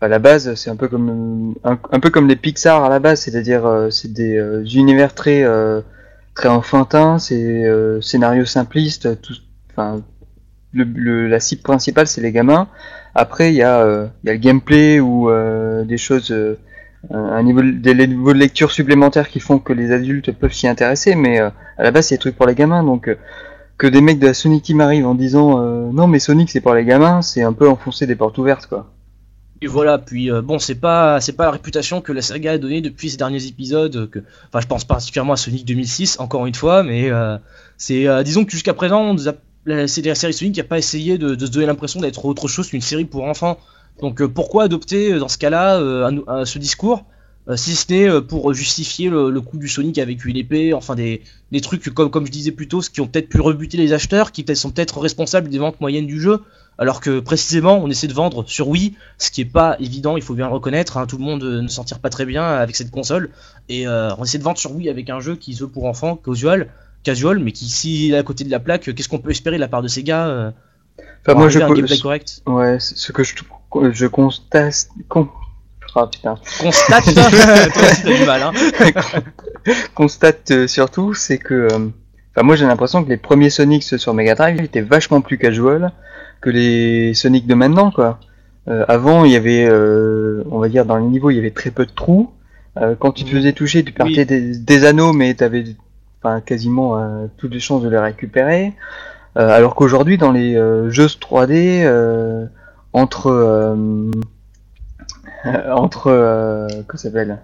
[0.00, 3.20] à la base, c'est un peu comme un, peu comme les Pixar à la base,
[3.20, 5.80] c'est-à-dire euh, c'est des euh, univers très euh,
[6.34, 7.64] très enfantins, c'est
[8.02, 9.34] scénario simpliste, tout,
[9.70, 10.02] enfin
[10.74, 12.68] le, la cible principale c'est les gamins.
[13.14, 15.30] Après il y a il y a le gameplay ou
[15.84, 16.34] des choses
[17.10, 21.14] un niveau des niveaux de lecture supplémentaires qui font que les adultes peuvent s'y intéresser,
[21.14, 23.08] mais à la base c'est des trucs pour les gamins donc
[23.78, 25.58] que des mecs de la Sonic Team arrivent en disant
[25.90, 28.92] non mais Sonic c'est pour les gamins, c'est un peu enfoncer des portes ouvertes quoi.
[29.62, 32.58] Et voilà, puis euh, bon, c'est pas c'est pas la réputation que la saga a
[32.58, 34.10] donnée depuis ces derniers épisodes.
[34.48, 37.38] Enfin, je pense particulièrement à Sonic 2006, encore une fois, mais euh,
[37.78, 39.16] c'est euh, disons que jusqu'à présent,
[39.86, 42.68] c'est la série Sonic qui a pas essayé de, se donner l'impression d'être autre chose
[42.68, 43.58] qu'une série pour enfants.
[44.00, 45.80] Donc pourquoi adopter dans ce cas-là
[46.44, 47.06] ce discours?
[47.54, 51.60] Si ce n'est pour justifier le, coup du Sonic avec une épée, enfin des, des
[51.60, 54.32] trucs comme, comme je disais plus tôt, ce qui ont peut-être pu rebuter les acheteurs,
[54.32, 56.42] qui sont peut-être responsables des ventes moyennes du jeu,
[56.78, 60.22] alors que précisément on essaie de vendre sur Wii, ce qui est pas évident, il
[60.22, 62.74] faut bien le reconnaître, hein, tout le monde ne s'en tire pas très bien avec
[62.74, 63.30] cette console,
[63.68, 65.84] et euh, on essaie de vendre sur Wii avec un jeu qui se veut pour
[65.84, 66.68] enfants, casual,
[67.04, 69.60] casual, mais qui s'il est à côté de la plaque, qu'est-ce qu'on peut espérer de
[69.60, 70.50] la part de ces gars euh,
[71.22, 72.42] Enfin moi je un gameplay correct?
[72.46, 73.34] Ouais, ce que je,
[73.92, 75.28] je constate, con...
[75.96, 76.36] oh, putain.
[76.60, 78.52] constate, toi aussi t'as du mal, hein.
[79.94, 81.68] constate euh, surtout, c'est que,
[82.32, 85.92] enfin moi j'ai l'impression que les premiers Sonic sur Mega Drive étaient vachement plus casual
[86.40, 88.20] que les Sonic de maintenant, quoi.
[88.68, 91.50] Euh, avant, il y avait, euh, on va dire, dans les niveaux, il y avait
[91.50, 92.32] très peu de trous.
[92.78, 95.64] Euh, quand tu te faisais toucher, tu perdais des, anneaux, mais tu avais
[96.22, 98.72] enfin, quasiment toutes les chances de les récupérer.
[99.34, 100.54] alors qu'aujourd'hui, dans les
[100.88, 102.48] jeux 3D,
[102.92, 103.76] entre
[105.72, 107.38] entre que s'appelle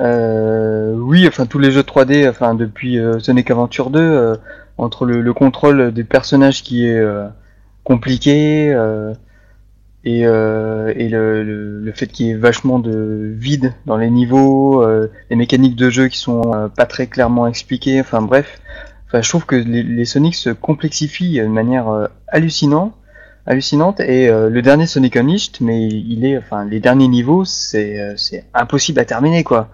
[0.00, 4.38] euh, oui, enfin tous les jeux 3D, enfin depuis Sonic Adventure 2,
[4.76, 7.02] entre le, le, contrôle des personnages qui est
[7.84, 8.72] compliqué.
[8.72, 9.14] Euh,
[10.06, 14.10] et, euh, et le, le, le fait qu'il y ait vachement de vide dans les
[14.10, 18.60] niveaux, euh, les mécaniques de jeu qui sont euh, pas très clairement expliquées, enfin bref,
[19.06, 22.94] enfin je trouve que les, les Sonic se complexifient de manière euh, hallucinante,
[23.46, 27.98] hallucinante et euh, le dernier Sonic Unleashed, mais il est, enfin les derniers niveaux, c'est
[28.00, 29.68] euh, c'est impossible à terminer quoi,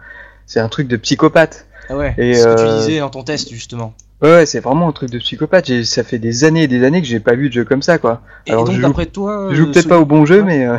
[0.46, 1.66] c'est un truc de psychopathe.
[1.88, 2.14] Ah ouais.
[2.18, 3.94] Et, ce que tu euh, disais dans ton test justement.
[4.22, 5.82] Ouais, ouais c'est vraiment un truc de psychopathe.
[5.84, 7.98] Ça fait des années et des années que j'ai pas vu de jeu comme ça
[7.98, 8.22] quoi.
[8.46, 10.42] Et Alors, donc je joue- d'après toi, Je joue euh, peut-être pas au bon jeu,
[10.42, 10.76] mais, euh,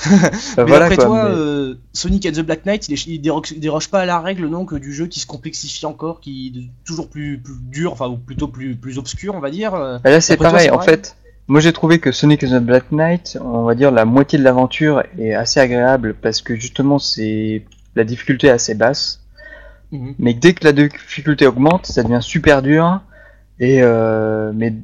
[0.06, 1.04] Mais voilà d'après quoi.
[1.06, 4.20] toi, mais- euh, Sonic and the Black Knight, il, il déroge, déroge pas à la
[4.20, 7.92] règle non que du jeu qui se complexifie encore, qui est toujours plus, plus dur,
[7.92, 9.74] enfin ou plutôt plus, plus obscur, on va dire.
[9.74, 10.66] Ah, Là, c'est toi, pareil.
[10.66, 11.16] c'est en pareil fait,
[11.48, 14.44] moi j'ai trouvé que Sonic and the Black Knight, on va dire la moitié de
[14.44, 19.20] l'aventure est assez agréable parce que justement c'est la difficulté est assez basse.
[19.92, 20.14] Mhm.
[20.18, 23.00] Mais dès que la difficulté augmente, ça devient super dur.
[23.60, 24.74] Et euh, mais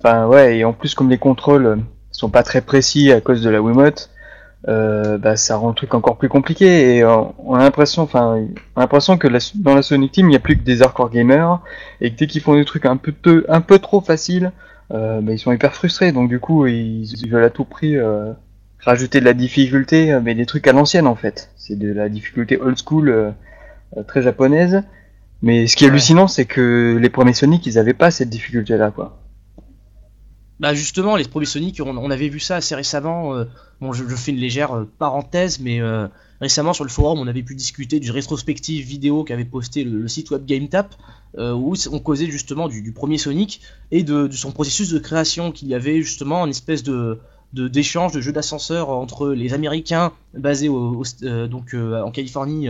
[0.00, 1.78] enfin ouais, et en plus comme les contrôles
[2.12, 4.10] sont pas très précis à cause de la Wiimote,
[4.68, 6.96] euh, bah ça rend le truc encore plus compliqué.
[6.96, 8.36] Et euh, on a l'impression, enfin,
[8.76, 10.82] on a l'impression que la- dans la Sonic Team, il n'y a plus que des
[10.82, 11.60] hardcore gamers
[12.00, 14.52] et que dès qu'ils font des trucs un peu peu- un peu trop faciles,
[14.92, 16.12] euh, bah, ils sont hyper frustrés.
[16.12, 18.32] Donc du coup, ils, ils veulent à tout prix euh,
[18.78, 21.50] rajouter de la difficulté, euh, mais des trucs à l'ancienne en fait.
[21.56, 23.30] C'est de la difficulté old school, euh,
[24.06, 24.82] très japonaise.
[25.42, 28.90] Mais ce qui est hallucinant, c'est que les premiers Sonic, ils avaient pas cette difficulté-là,
[28.90, 29.23] quoi.
[30.60, 33.34] Bah justement, les premiers Sonic, on, avait vu ça assez récemment.
[33.34, 33.44] euh,
[33.80, 36.06] bon, je, fais une légère euh, parenthèse, mais euh,
[36.40, 40.30] récemment sur le forum, on avait pu discuter du rétrospective vidéo qu'avait posté le, site
[40.30, 40.94] web GameTap,
[41.36, 45.74] où on causait justement du, premier Sonic et de, son processus de création, qu'il y
[45.74, 47.18] avait justement une espèce de
[47.52, 52.68] d'échange de, jeux d'ascenseur entre les Américains basés au, donc en Californie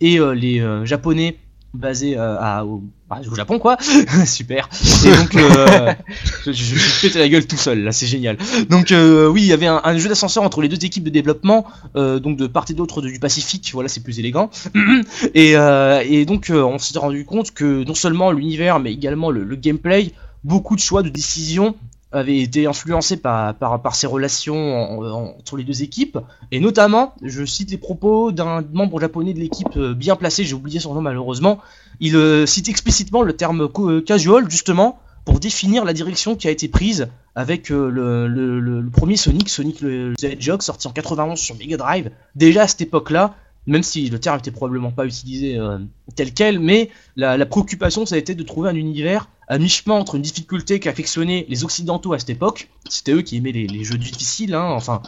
[0.00, 1.36] et les Japonais
[1.76, 3.76] basés euh, à, au, bah, au Japon quoi.
[4.26, 4.68] Super.
[5.04, 5.92] Et donc euh,
[6.46, 8.36] je, je, je pété la gueule tout seul là c'est génial.
[8.68, 11.10] Donc euh, oui il y avait un, un jeu d'ascenseur entre les deux équipes de
[11.10, 14.50] développement donc de part et d'autre du Pacifique voilà c'est plus élégant.
[15.34, 19.56] Et, et donc on s'est rendu compte que non seulement l'univers mais également le, le
[19.56, 20.12] gameplay
[20.44, 21.74] beaucoup de choix de décision
[22.12, 26.18] avaient été influencés par, par, par ces relations en- en- entre les deux équipes
[26.52, 30.54] et notamment je cite les propos d'un membre japonais de l'équipe euh, bien placé j'ai
[30.54, 31.58] oublié son nom malheureusement
[32.00, 36.52] il euh, cite explicitement le terme euh, casual justement pour définir la direction qui a
[36.52, 42.10] été prise avec le, premier Sonic, Sonic the Hedgehog, sorti en 91 sur Mega Drive.
[42.36, 43.34] Déjà à cette époque-là,
[43.66, 45.78] même si le terme était probablement pas utilisé euh,
[46.14, 49.94] tel quel, mais la, la préoccupation ça a été de trouver un univers à mi-chemin
[49.94, 53.84] entre une difficulté qu'affectionnaient les Occidentaux à cette époque, c'était eux qui aimaient les, les
[53.84, 55.02] jeux difficiles, hein, enfin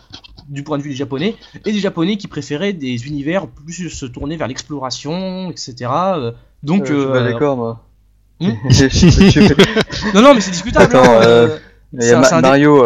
[0.49, 1.35] du point de vue des Japonais,
[1.66, 5.90] et des Japonais qui préféraient des univers plus se tourner vers l'exploration, etc.
[6.16, 7.85] euh, donc, Euh, je suis pas euh, d'accord, moi.
[8.40, 8.53] Hmm
[10.14, 10.97] non, non, mais c'est discutable.
[10.97, 11.49] Attends, hein,
[12.01, 12.85] un- Ma- Mario.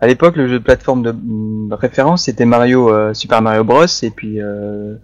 [0.00, 3.84] à l'époque, le jeu de plateforme de mm, référence, c'était Mario euh, Super Mario Bros.
[4.02, 4.94] Et puis, euh,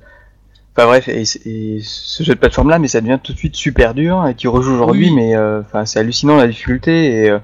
[0.78, 3.56] enfin bref, et, et ce jeu de plateforme là, mais ça devient tout de suite
[3.56, 5.14] super dur et qui rejoue aujourd'hui, Oui.
[5.14, 7.38] mais euh, enfin c'est hallucinant la difficulté et euh,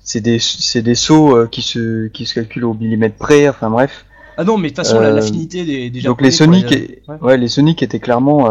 [0.00, 3.48] c'est des c'est des sauts euh, qui se qui se calculent au millimètre près.
[3.48, 4.04] Enfin bref.
[4.36, 7.16] Ah non, mais de toute façon, la- l'affinité des, des Donc les Sonic, les- ouais.
[7.20, 8.48] ouais, les Sonic étaient clairement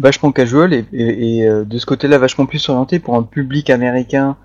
[0.00, 4.36] vachement casual et, et, et, de ce côté-là vachement plus orienté pour un public américain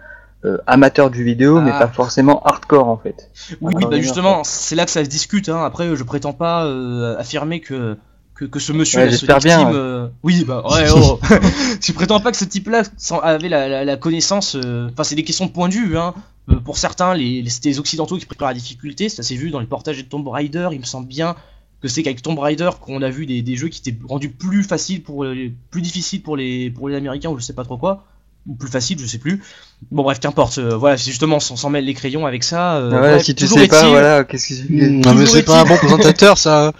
[0.46, 1.80] euh, amateur du vidéo, mais Ah.
[1.80, 3.32] pas forcément hardcore en fait.
[3.60, 5.50] Oui, Ah, oui, bah justement, c'est là que ça se discute.
[5.50, 5.64] Hein.
[5.66, 7.98] Après, je prétends pas euh, affirmer que,
[8.38, 9.76] que que ce monsieur, Ouais, j'espère Sonic bien, ouais.
[9.76, 11.20] euh, oui, bah ouais, oh.
[11.82, 14.56] je prétends pas que ce type-là sans- avait la, la, la connaissance.
[14.56, 15.98] euh, Enfin, c'est des questions de point de vue.
[15.98, 16.14] Hein.
[16.50, 19.10] Euh, pour certains, les, les, c'était les occidentaux qui préparent la difficulté.
[19.10, 20.70] Ça s'est vu dans les portages de Tomb Raider.
[20.72, 21.36] Il me semble bien
[21.82, 24.64] que c'est qu'avec Tomb Raider qu'on a vu des, des jeux qui étaient rendus plus
[24.64, 27.78] faciles pour les, plus difficiles pour les pour les Américains ou je sais pas trop
[27.78, 28.06] quoi
[28.48, 29.44] ou plus facile, je sais plus.
[29.92, 30.58] Bon bref, qu'importe.
[30.58, 32.78] euh, voilà, c'est justement, on s'en mêle les crayons avec ça.
[32.78, 35.66] euh, Ouais, bref, si tu sais pas, voilà, qu'est-ce que Non mais c'est pas un
[35.66, 36.72] bon présentateur ça.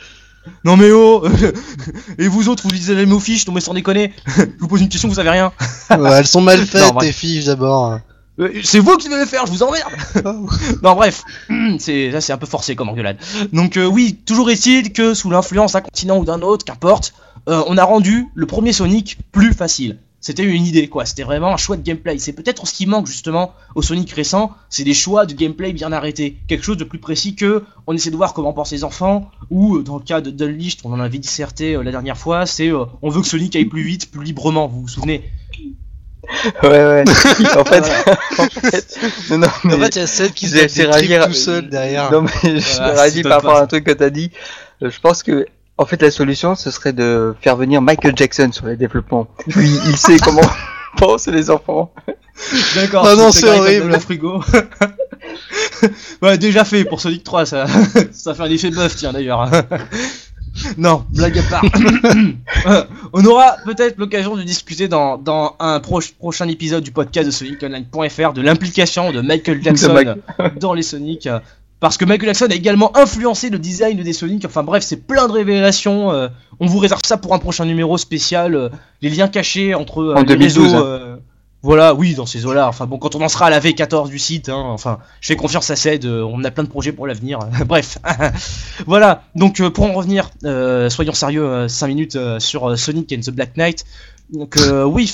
[0.64, 1.24] Non mais oh
[2.18, 4.82] Et vous autres, vous lisez les mots fiches, non mais sans déconner Je vous pose
[4.82, 5.52] une question, vous savez rien
[5.90, 8.00] Ouais, elles sont mal faites tes fiches d'abord.
[8.40, 9.92] Euh, C'est vous qui devez le faire, je vous emmerde
[10.84, 11.24] Non bref,
[11.80, 13.18] c'est ça c'est un peu forcé comme engueulade.
[13.54, 17.14] Donc euh, oui, toujours est-il que sous l'influence d'un continent ou d'un autre, qu'importe,
[17.50, 19.98] euh, on a rendu le premier Sonic plus facile.
[20.20, 22.18] C'était une idée quoi, c'était vraiment un choix de gameplay.
[22.18, 25.92] C'est peut-être ce qui manque justement au Sonic récent, c'est des choix de gameplay bien
[25.92, 26.38] arrêtés.
[26.48, 29.78] Quelque chose de plus précis que on essaie de voir comment pensent les enfants, ou
[29.78, 32.70] euh, dans le cas de Dunleashed, on en avait disserté euh, la dernière fois, c'est
[32.70, 35.24] euh, on veut que Sonic aille plus vite, plus librement, vous vous souvenez?
[36.62, 37.04] Ouais, ouais.
[37.56, 37.86] en fait,
[38.38, 39.00] en fait,
[39.30, 42.12] non, non, mais En fait, il y a Seth qui se réagir tout seul derrière.
[42.12, 44.32] Non, mais je Voilà, réagis par rapport à un truc que t'as dit.
[44.82, 45.46] Je pense que,
[45.78, 49.28] en fait, la solution, ce serait de faire venir Michael Jackson sur les développements.
[49.48, 50.42] Lui, il sait comment
[50.98, 51.94] pensent les enfants.
[52.76, 53.06] D'accord.
[53.08, 53.90] Ah non, je c'est horrible.
[53.90, 54.44] Le frigo.
[56.22, 57.66] ouais, déjà fait pour Sonic 3, ça,
[58.12, 59.50] ça fait un effet buff, tiens d'ailleurs.
[60.78, 61.64] non, blague à part.
[63.14, 68.34] On aura peut-être l'occasion de discuter dans, dans un prochain épisode du podcast de SonicOnline.fr
[68.34, 70.16] de l'implication de Michael Jackson
[70.60, 71.30] dans les Sonic.
[71.80, 74.46] Parce que Michael Jackson a également influencé le design des Sonic.
[74.46, 76.12] Enfin bref, c'est plein de révélations.
[76.12, 76.28] Euh,
[76.60, 78.56] on vous réserve ça pour un prochain numéro spécial.
[78.56, 78.70] Euh,
[79.02, 80.66] les liens cachés entre euh, les réseaux.
[81.62, 82.68] voilà, oui, dans ces eaux-là.
[82.68, 85.36] Enfin bon, quand on en sera à la V14 du site, hein, enfin, je fais
[85.36, 86.06] confiance à Ced.
[86.06, 87.40] on a plein de projets pour l'avenir.
[87.68, 88.00] bref,
[88.88, 89.24] voilà.
[89.36, 90.32] Donc pour en revenir,
[90.90, 93.86] soyons sérieux, 5 minutes sur Sonic and the Black Knight.
[94.32, 95.14] Donc oui,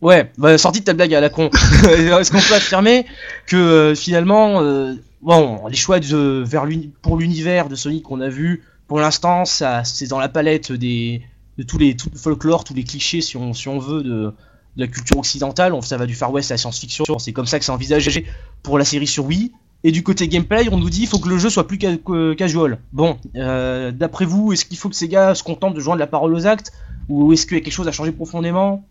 [0.00, 1.50] Ouais, bah, sortie de ta blague à la con.
[1.84, 3.06] Est-ce qu'on peut affirmer
[3.46, 4.62] que finalement,
[5.22, 6.66] bon, les choix de, vers
[7.02, 11.22] pour l'univers de Sonic qu'on a vu, pour l'instant, ça, c'est dans la palette des,
[11.58, 14.32] de tous les tout le folklore, tous les clichés, si on, si on veut, de,
[14.78, 15.74] la culture occidentale.
[15.82, 17.04] Ça va du Far West à la science-fiction.
[17.18, 18.26] C'est comme ça que c'est envisagé
[18.62, 19.52] pour la série sur Wii.
[19.84, 21.78] Et du côté gameplay, on nous dit il faut que le jeu soit plus
[22.36, 22.78] casual.
[22.92, 26.06] Bon, euh, d'après vous, est-ce qu'il faut que ces gars se contentent de joindre la
[26.06, 26.72] parole aux actes?
[27.08, 28.84] Ou est-ce qu'il y a quelque chose à changer profondément?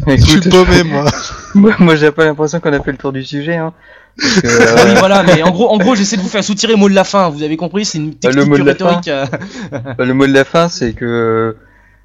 [0.06, 0.82] je suis paumé,
[1.54, 1.76] moi.
[1.78, 3.56] moi, j'ai pas l'impression qu'on a fait le tour du sujet.
[3.56, 3.72] Hein.
[4.20, 6.88] ah oui, voilà, mais en gros, en gros j'essaie de vous faire soutirer le mot
[6.88, 7.28] de la fin.
[7.28, 9.04] Vous avez compris, c'est une technique le mot de rhétorique.
[9.04, 9.26] Fin,
[9.70, 11.56] bah, le mot de la fin, c'est que,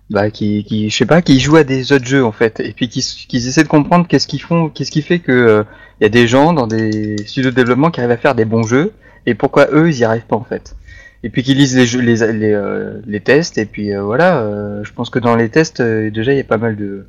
[0.10, 2.73] bah, qui, qui, je sais pas, qui jouent à des autres jeux en fait, et
[2.73, 2.99] puis qui,
[3.38, 5.63] essaient de comprendre qu'est-ce qu'ils font, qu'est-ce qui fait que il euh,
[6.01, 8.63] y a des gens dans des studios de développement qui arrivent à faire des bons
[8.63, 8.93] jeux,
[9.25, 10.75] et pourquoi eux ils y arrivent pas en fait.
[11.23, 14.84] Et puis qui lisent les jeux, les, les, euh, les tests, et puis euh, voilà.
[14.84, 17.08] je pense que dans les tests, déjà il y a pas mal de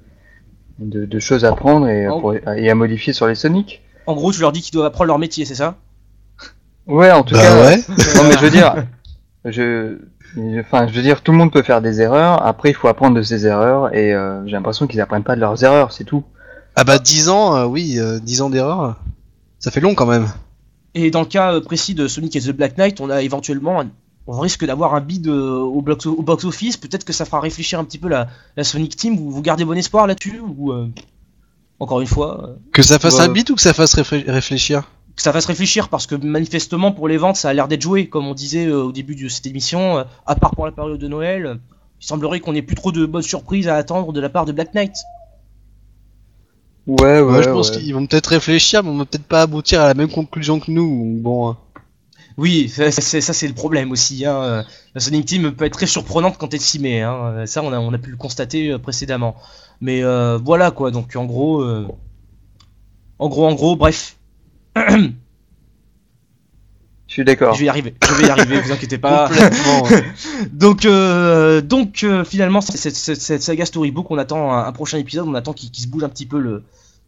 [0.78, 2.06] de, choses à prendre et,
[2.56, 3.82] et, à modifier sur les Sonic.
[4.06, 5.76] En gros, tu leur dis qu'ils doivent apprendre leur métier, c'est ça?
[6.86, 7.66] Ouais, en tout bah cas.
[7.66, 7.76] Ouais.
[7.88, 8.74] non, mais je veux dire,
[9.44, 9.98] je,
[10.60, 12.44] enfin, je veux dire, tout le monde peut faire des erreurs.
[12.46, 15.40] Après, il faut apprendre de ses erreurs et euh, j'ai l'impression qu'ils apprennent pas de
[15.40, 16.24] leurs erreurs, c'est tout.
[16.76, 18.96] Ah bah 10 ans, euh, oui, 10 euh, ans d'erreur,
[19.58, 20.28] ça fait long quand même.
[20.94, 23.82] Et dans le cas précis de Sonic et the Black Knight, on a éventuellement
[24.26, 26.76] on risque d'avoir un bid euh, au, au box-office.
[26.76, 28.28] Peut-être que ça fera réfléchir un petit peu la,
[28.62, 29.16] Sonic Team.
[29.16, 30.88] Vous, vous, gardez bon espoir là-dessus ou euh,
[31.78, 34.82] encore une fois euh, Que ça fasse un bid ou que ça fasse réfléchir?
[35.14, 38.08] Que ça fasse réfléchir parce que manifestement pour les ventes ça a l'air d'être joué,
[38.08, 40.04] comme on disait au début de cette émission.
[40.26, 41.58] à part pour la période de Noël,
[42.00, 44.52] il semblerait qu'on ait plus trop de bonnes surprises à attendre de la part de
[44.52, 44.94] Black Knight.
[46.86, 47.42] Ouais, ouais.
[47.42, 50.10] je pense qu'ils vont peut-être réfléchir, mais on va peut-être pas aboutir à la même
[50.10, 51.18] conclusion que nous.
[51.20, 51.56] Bon.
[52.38, 54.26] Oui, ça c'est le problème aussi.
[54.26, 54.64] Hein.
[54.94, 57.00] La Sonic Team peut être très surprenante quand elle s'y met.
[57.00, 57.46] Hein.
[57.46, 59.36] Ça, on a, on a pu le constater euh, précédemment.
[59.80, 60.90] Mais euh, voilà quoi.
[60.90, 61.88] Donc en gros, euh,
[63.18, 64.16] en gros, en gros, bref.
[64.76, 65.12] Je
[67.08, 67.54] suis d'accord.
[67.54, 67.94] Je vais y arriver.
[68.06, 68.60] Je vais y arriver.
[68.60, 69.30] vous inquiétez pas.
[70.52, 70.86] donc,
[71.64, 75.26] donc finalement, cette, cette, saga Storybook, on attend un, prochain épisode.
[75.26, 76.64] On attend qu'il se bouge un petit peu le,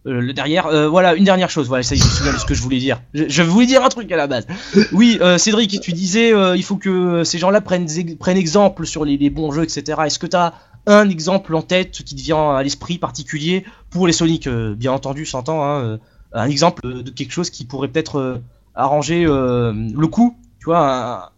[0.07, 0.67] euh, le derrière.
[0.67, 1.69] Euh, voilà, une dernière chose.
[1.69, 3.01] Voilà, ça y est, je me souviens de ce que je voulais dire.
[3.15, 4.47] Je, voulais dire un truc à la base.
[4.93, 9.31] Oui, euh, Cédric, tu disais, il faut que ces gens-là prennent, prennent exemple sur les,
[9.31, 10.01] bons jeux, etc.
[10.07, 10.55] Est-ce que tu as
[10.87, 15.27] un exemple en tête qui te vient à l'esprit particulier pour les Sonic, bien entendu,
[15.27, 15.65] s'entend.
[15.65, 15.99] Hein,
[16.33, 18.41] un exemple de quelque chose qui pourrait peut-être
[18.75, 21.33] arranger le coup, tu vois,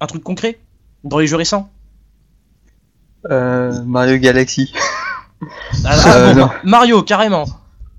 [0.00, 0.58] un, truc concret
[1.04, 1.70] dans les jeux récents?
[3.28, 4.72] Mario Galaxy.
[5.84, 7.46] Ah, ah, bon, Mario, carrément.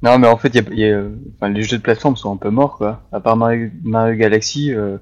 [0.03, 1.01] Non, mais en fait, y a,
[1.37, 3.01] enfin, les jeux de plateforme sont un peu morts, quoi.
[3.13, 4.97] À part Mario, Galaxy, euh,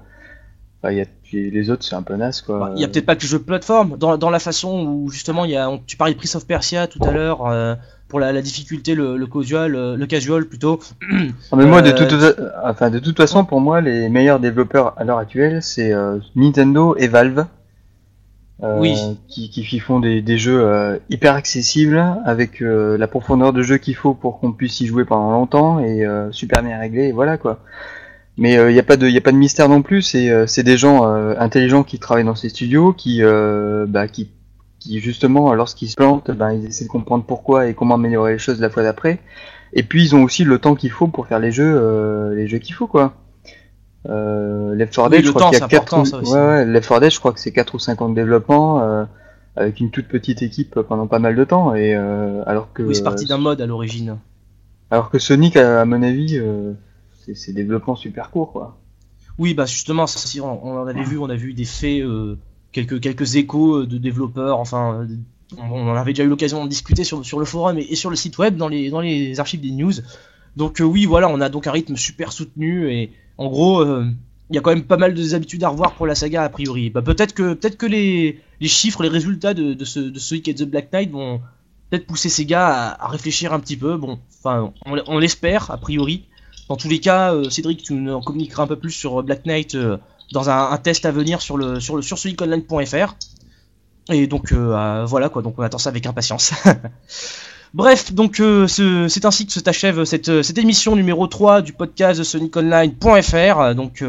[0.84, 2.72] y a, les autres, c'est un peu naze, quoi.
[2.76, 5.10] Il y a peut-être pas que le jeu de plateforme, dans, dans la façon où,
[5.10, 7.74] justement, y a, tu parlais de Prince of Persia tout à l'heure, euh,
[8.06, 10.78] pour la, la, difficulté, le, le casual, euh, le casual plutôt.
[11.56, 12.14] mais moi, de toute,
[12.64, 15.92] enfin, de toute façon, pour moi, les meilleurs développeurs à l'heure actuelle, c'est
[16.36, 17.46] Nintendo et Valve.
[18.62, 18.96] Euh, oui.
[19.26, 23.76] qui, qui font des, des jeux euh, hyper accessibles avec euh, la profondeur de jeu
[23.76, 27.38] qu'il faut pour qu'on puisse y jouer pendant longtemps et super bien réglé et voilà
[27.38, 27.58] quoi.
[28.38, 30.62] Mais il n'y a pas de y a pas de mystère non plus, c'est c'est
[30.62, 34.30] des gens intelligents qui travaillent dans ces studios qui bah, qui
[34.78, 38.38] qui justement lorsqu'ils se plantent, bah, ils essaient de comprendre pourquoi et comment améliorer les
[38.38, 39.18] choses la fois d'après.
[39.72, 42.58] Et puis ils ont aussi le temps qu'il faut pour faire les jeux les jeux
[42.58, 43.14] qu'il faut quoi.
[44.08, 46.34] Euh, Left 4 Dead, je crois qu'il y a 4 ou...
[46.34, 49.04] ouais, Left 4 Dead, je crois que c'est 4 ou 5 ans de développement euh,
[49.56, 52.94] avec une toute petite équipe pendant pas mal de temps et euh, alors que Oui,
[52.94, 54.18] c'est parti d'un mode à l'origine.
[54.90, 56.72] Alors que Sonic à, mon avis euh,
[57.34, 58.78] c'est développement super court quoi.
[59.38, 62.02] Oui, bah justement, si on, on en avait vu, on a vu des faits
[62.72, 65.06] quelques quelques échos de développeurs, enfin
[65.58, 68.10] on, en avait déjà eu l'occasion d'en discuter sur, sur le forum et, et, sur
[68.10, 69.92] le site web dans les dans les archives des news.
[70.56, 74.06] Donc oui, voilà, on a donc un rythme super soutenu et en gros, euh,
[74.50, 76.48] il y a quand même pas mal de habitudes à revoir pour la saga a
[76.48, 76.90] priori.
[76.90, 80.54] Bah, peut-être que, peut que les, chiffres, les résultats de, de, ce, de Sonic et
[80.54, 81.40] The Black Knight vont
[81.88, 83.96] peut-être pousser ces gars à, réfléchir un petit peu.
[83.96, 86.26] Bon, enfin, on, l'espère a priori.
[86.68, 89.76] Dans tous les cas, Cédric, tu nous en communiqueras un peu plus sur Black Knight
[90.32, 92.16] dans un, test à venir sur le sur sur.
[94.10, 96.52] Et donc voilà quoi, donc on attend ça avec impatience.
[97.74, 103.74] Bref, donc c'est ainsi que se t'achève cette, cette émission numéro 3 du podcast soniconline.fr.
[103.74, 104.04] Donc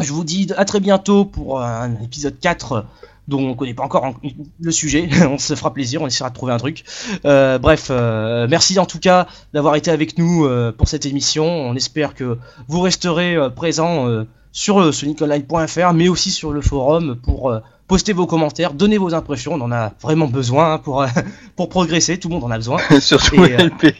[0.00, 2.86] je vous dis à très bientôt pour un épisode 4
[3.30, 4.14] dont on connaît pas encore
[4.60, 5.08] le sujet.
[5.30, 6.84] on se fera plaisir, on essaiera de trouver un truc.
[7.24, 11.46] Euh, bref, euh, merci en tout cas d'avoir été avec nous euh, pour cette émission.
[11.46, 17.52] On espère que vous resterez présents sur soniconline.fr, mais aussi sur le forum pour
[17.86, 19.54] poster vos commentaires, donner vos impressions.
[19.54, 21.04] On en a vraiment besoin hein, pour
[21.56, 22.18] pour progresser.
[22.18, 22.78] Tout le monde en a besoin.
[23.00, 23.94] Surtout LP.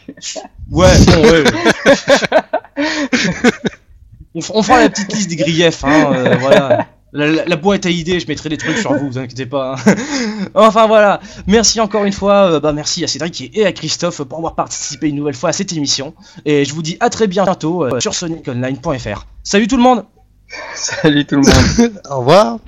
[0.71, 1.43] Ouais, bon, ouais.
[4.53, 6.87] on, fera la petite liste des griefs, hein, euh, voilà.
[7.13, 9.75] La, boîte à idées, je mettrai des trucs sur vous, vous inquiétez pas.
[9.75, 9.93] Hein.
[10.55, 14.37] enfin voilà, merci encore une fois, euh, bah merci à Cédric et à Christophe pour
[14.37, 16.13] avoir participé une nouvelle fois à cette émission.
[16.45, 19.25] Et je vous dis à très bientôt euh, sur soniconline.fr.
[19.43, 20.05] Salut tout le monde
[20.73, 22.01] Salut tout le monde.
[22.09, 22.59] Au revoir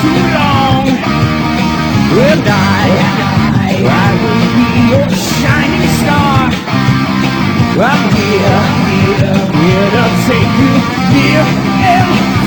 [0.00, 0.86] too long
[2.12, 2.88] and I,
[3.84, 6.48] I will be a shining star.
[7.80, 10.74] I'm here, here, here to take you
[11.14, 11.46] here
[11.84, 12.39] and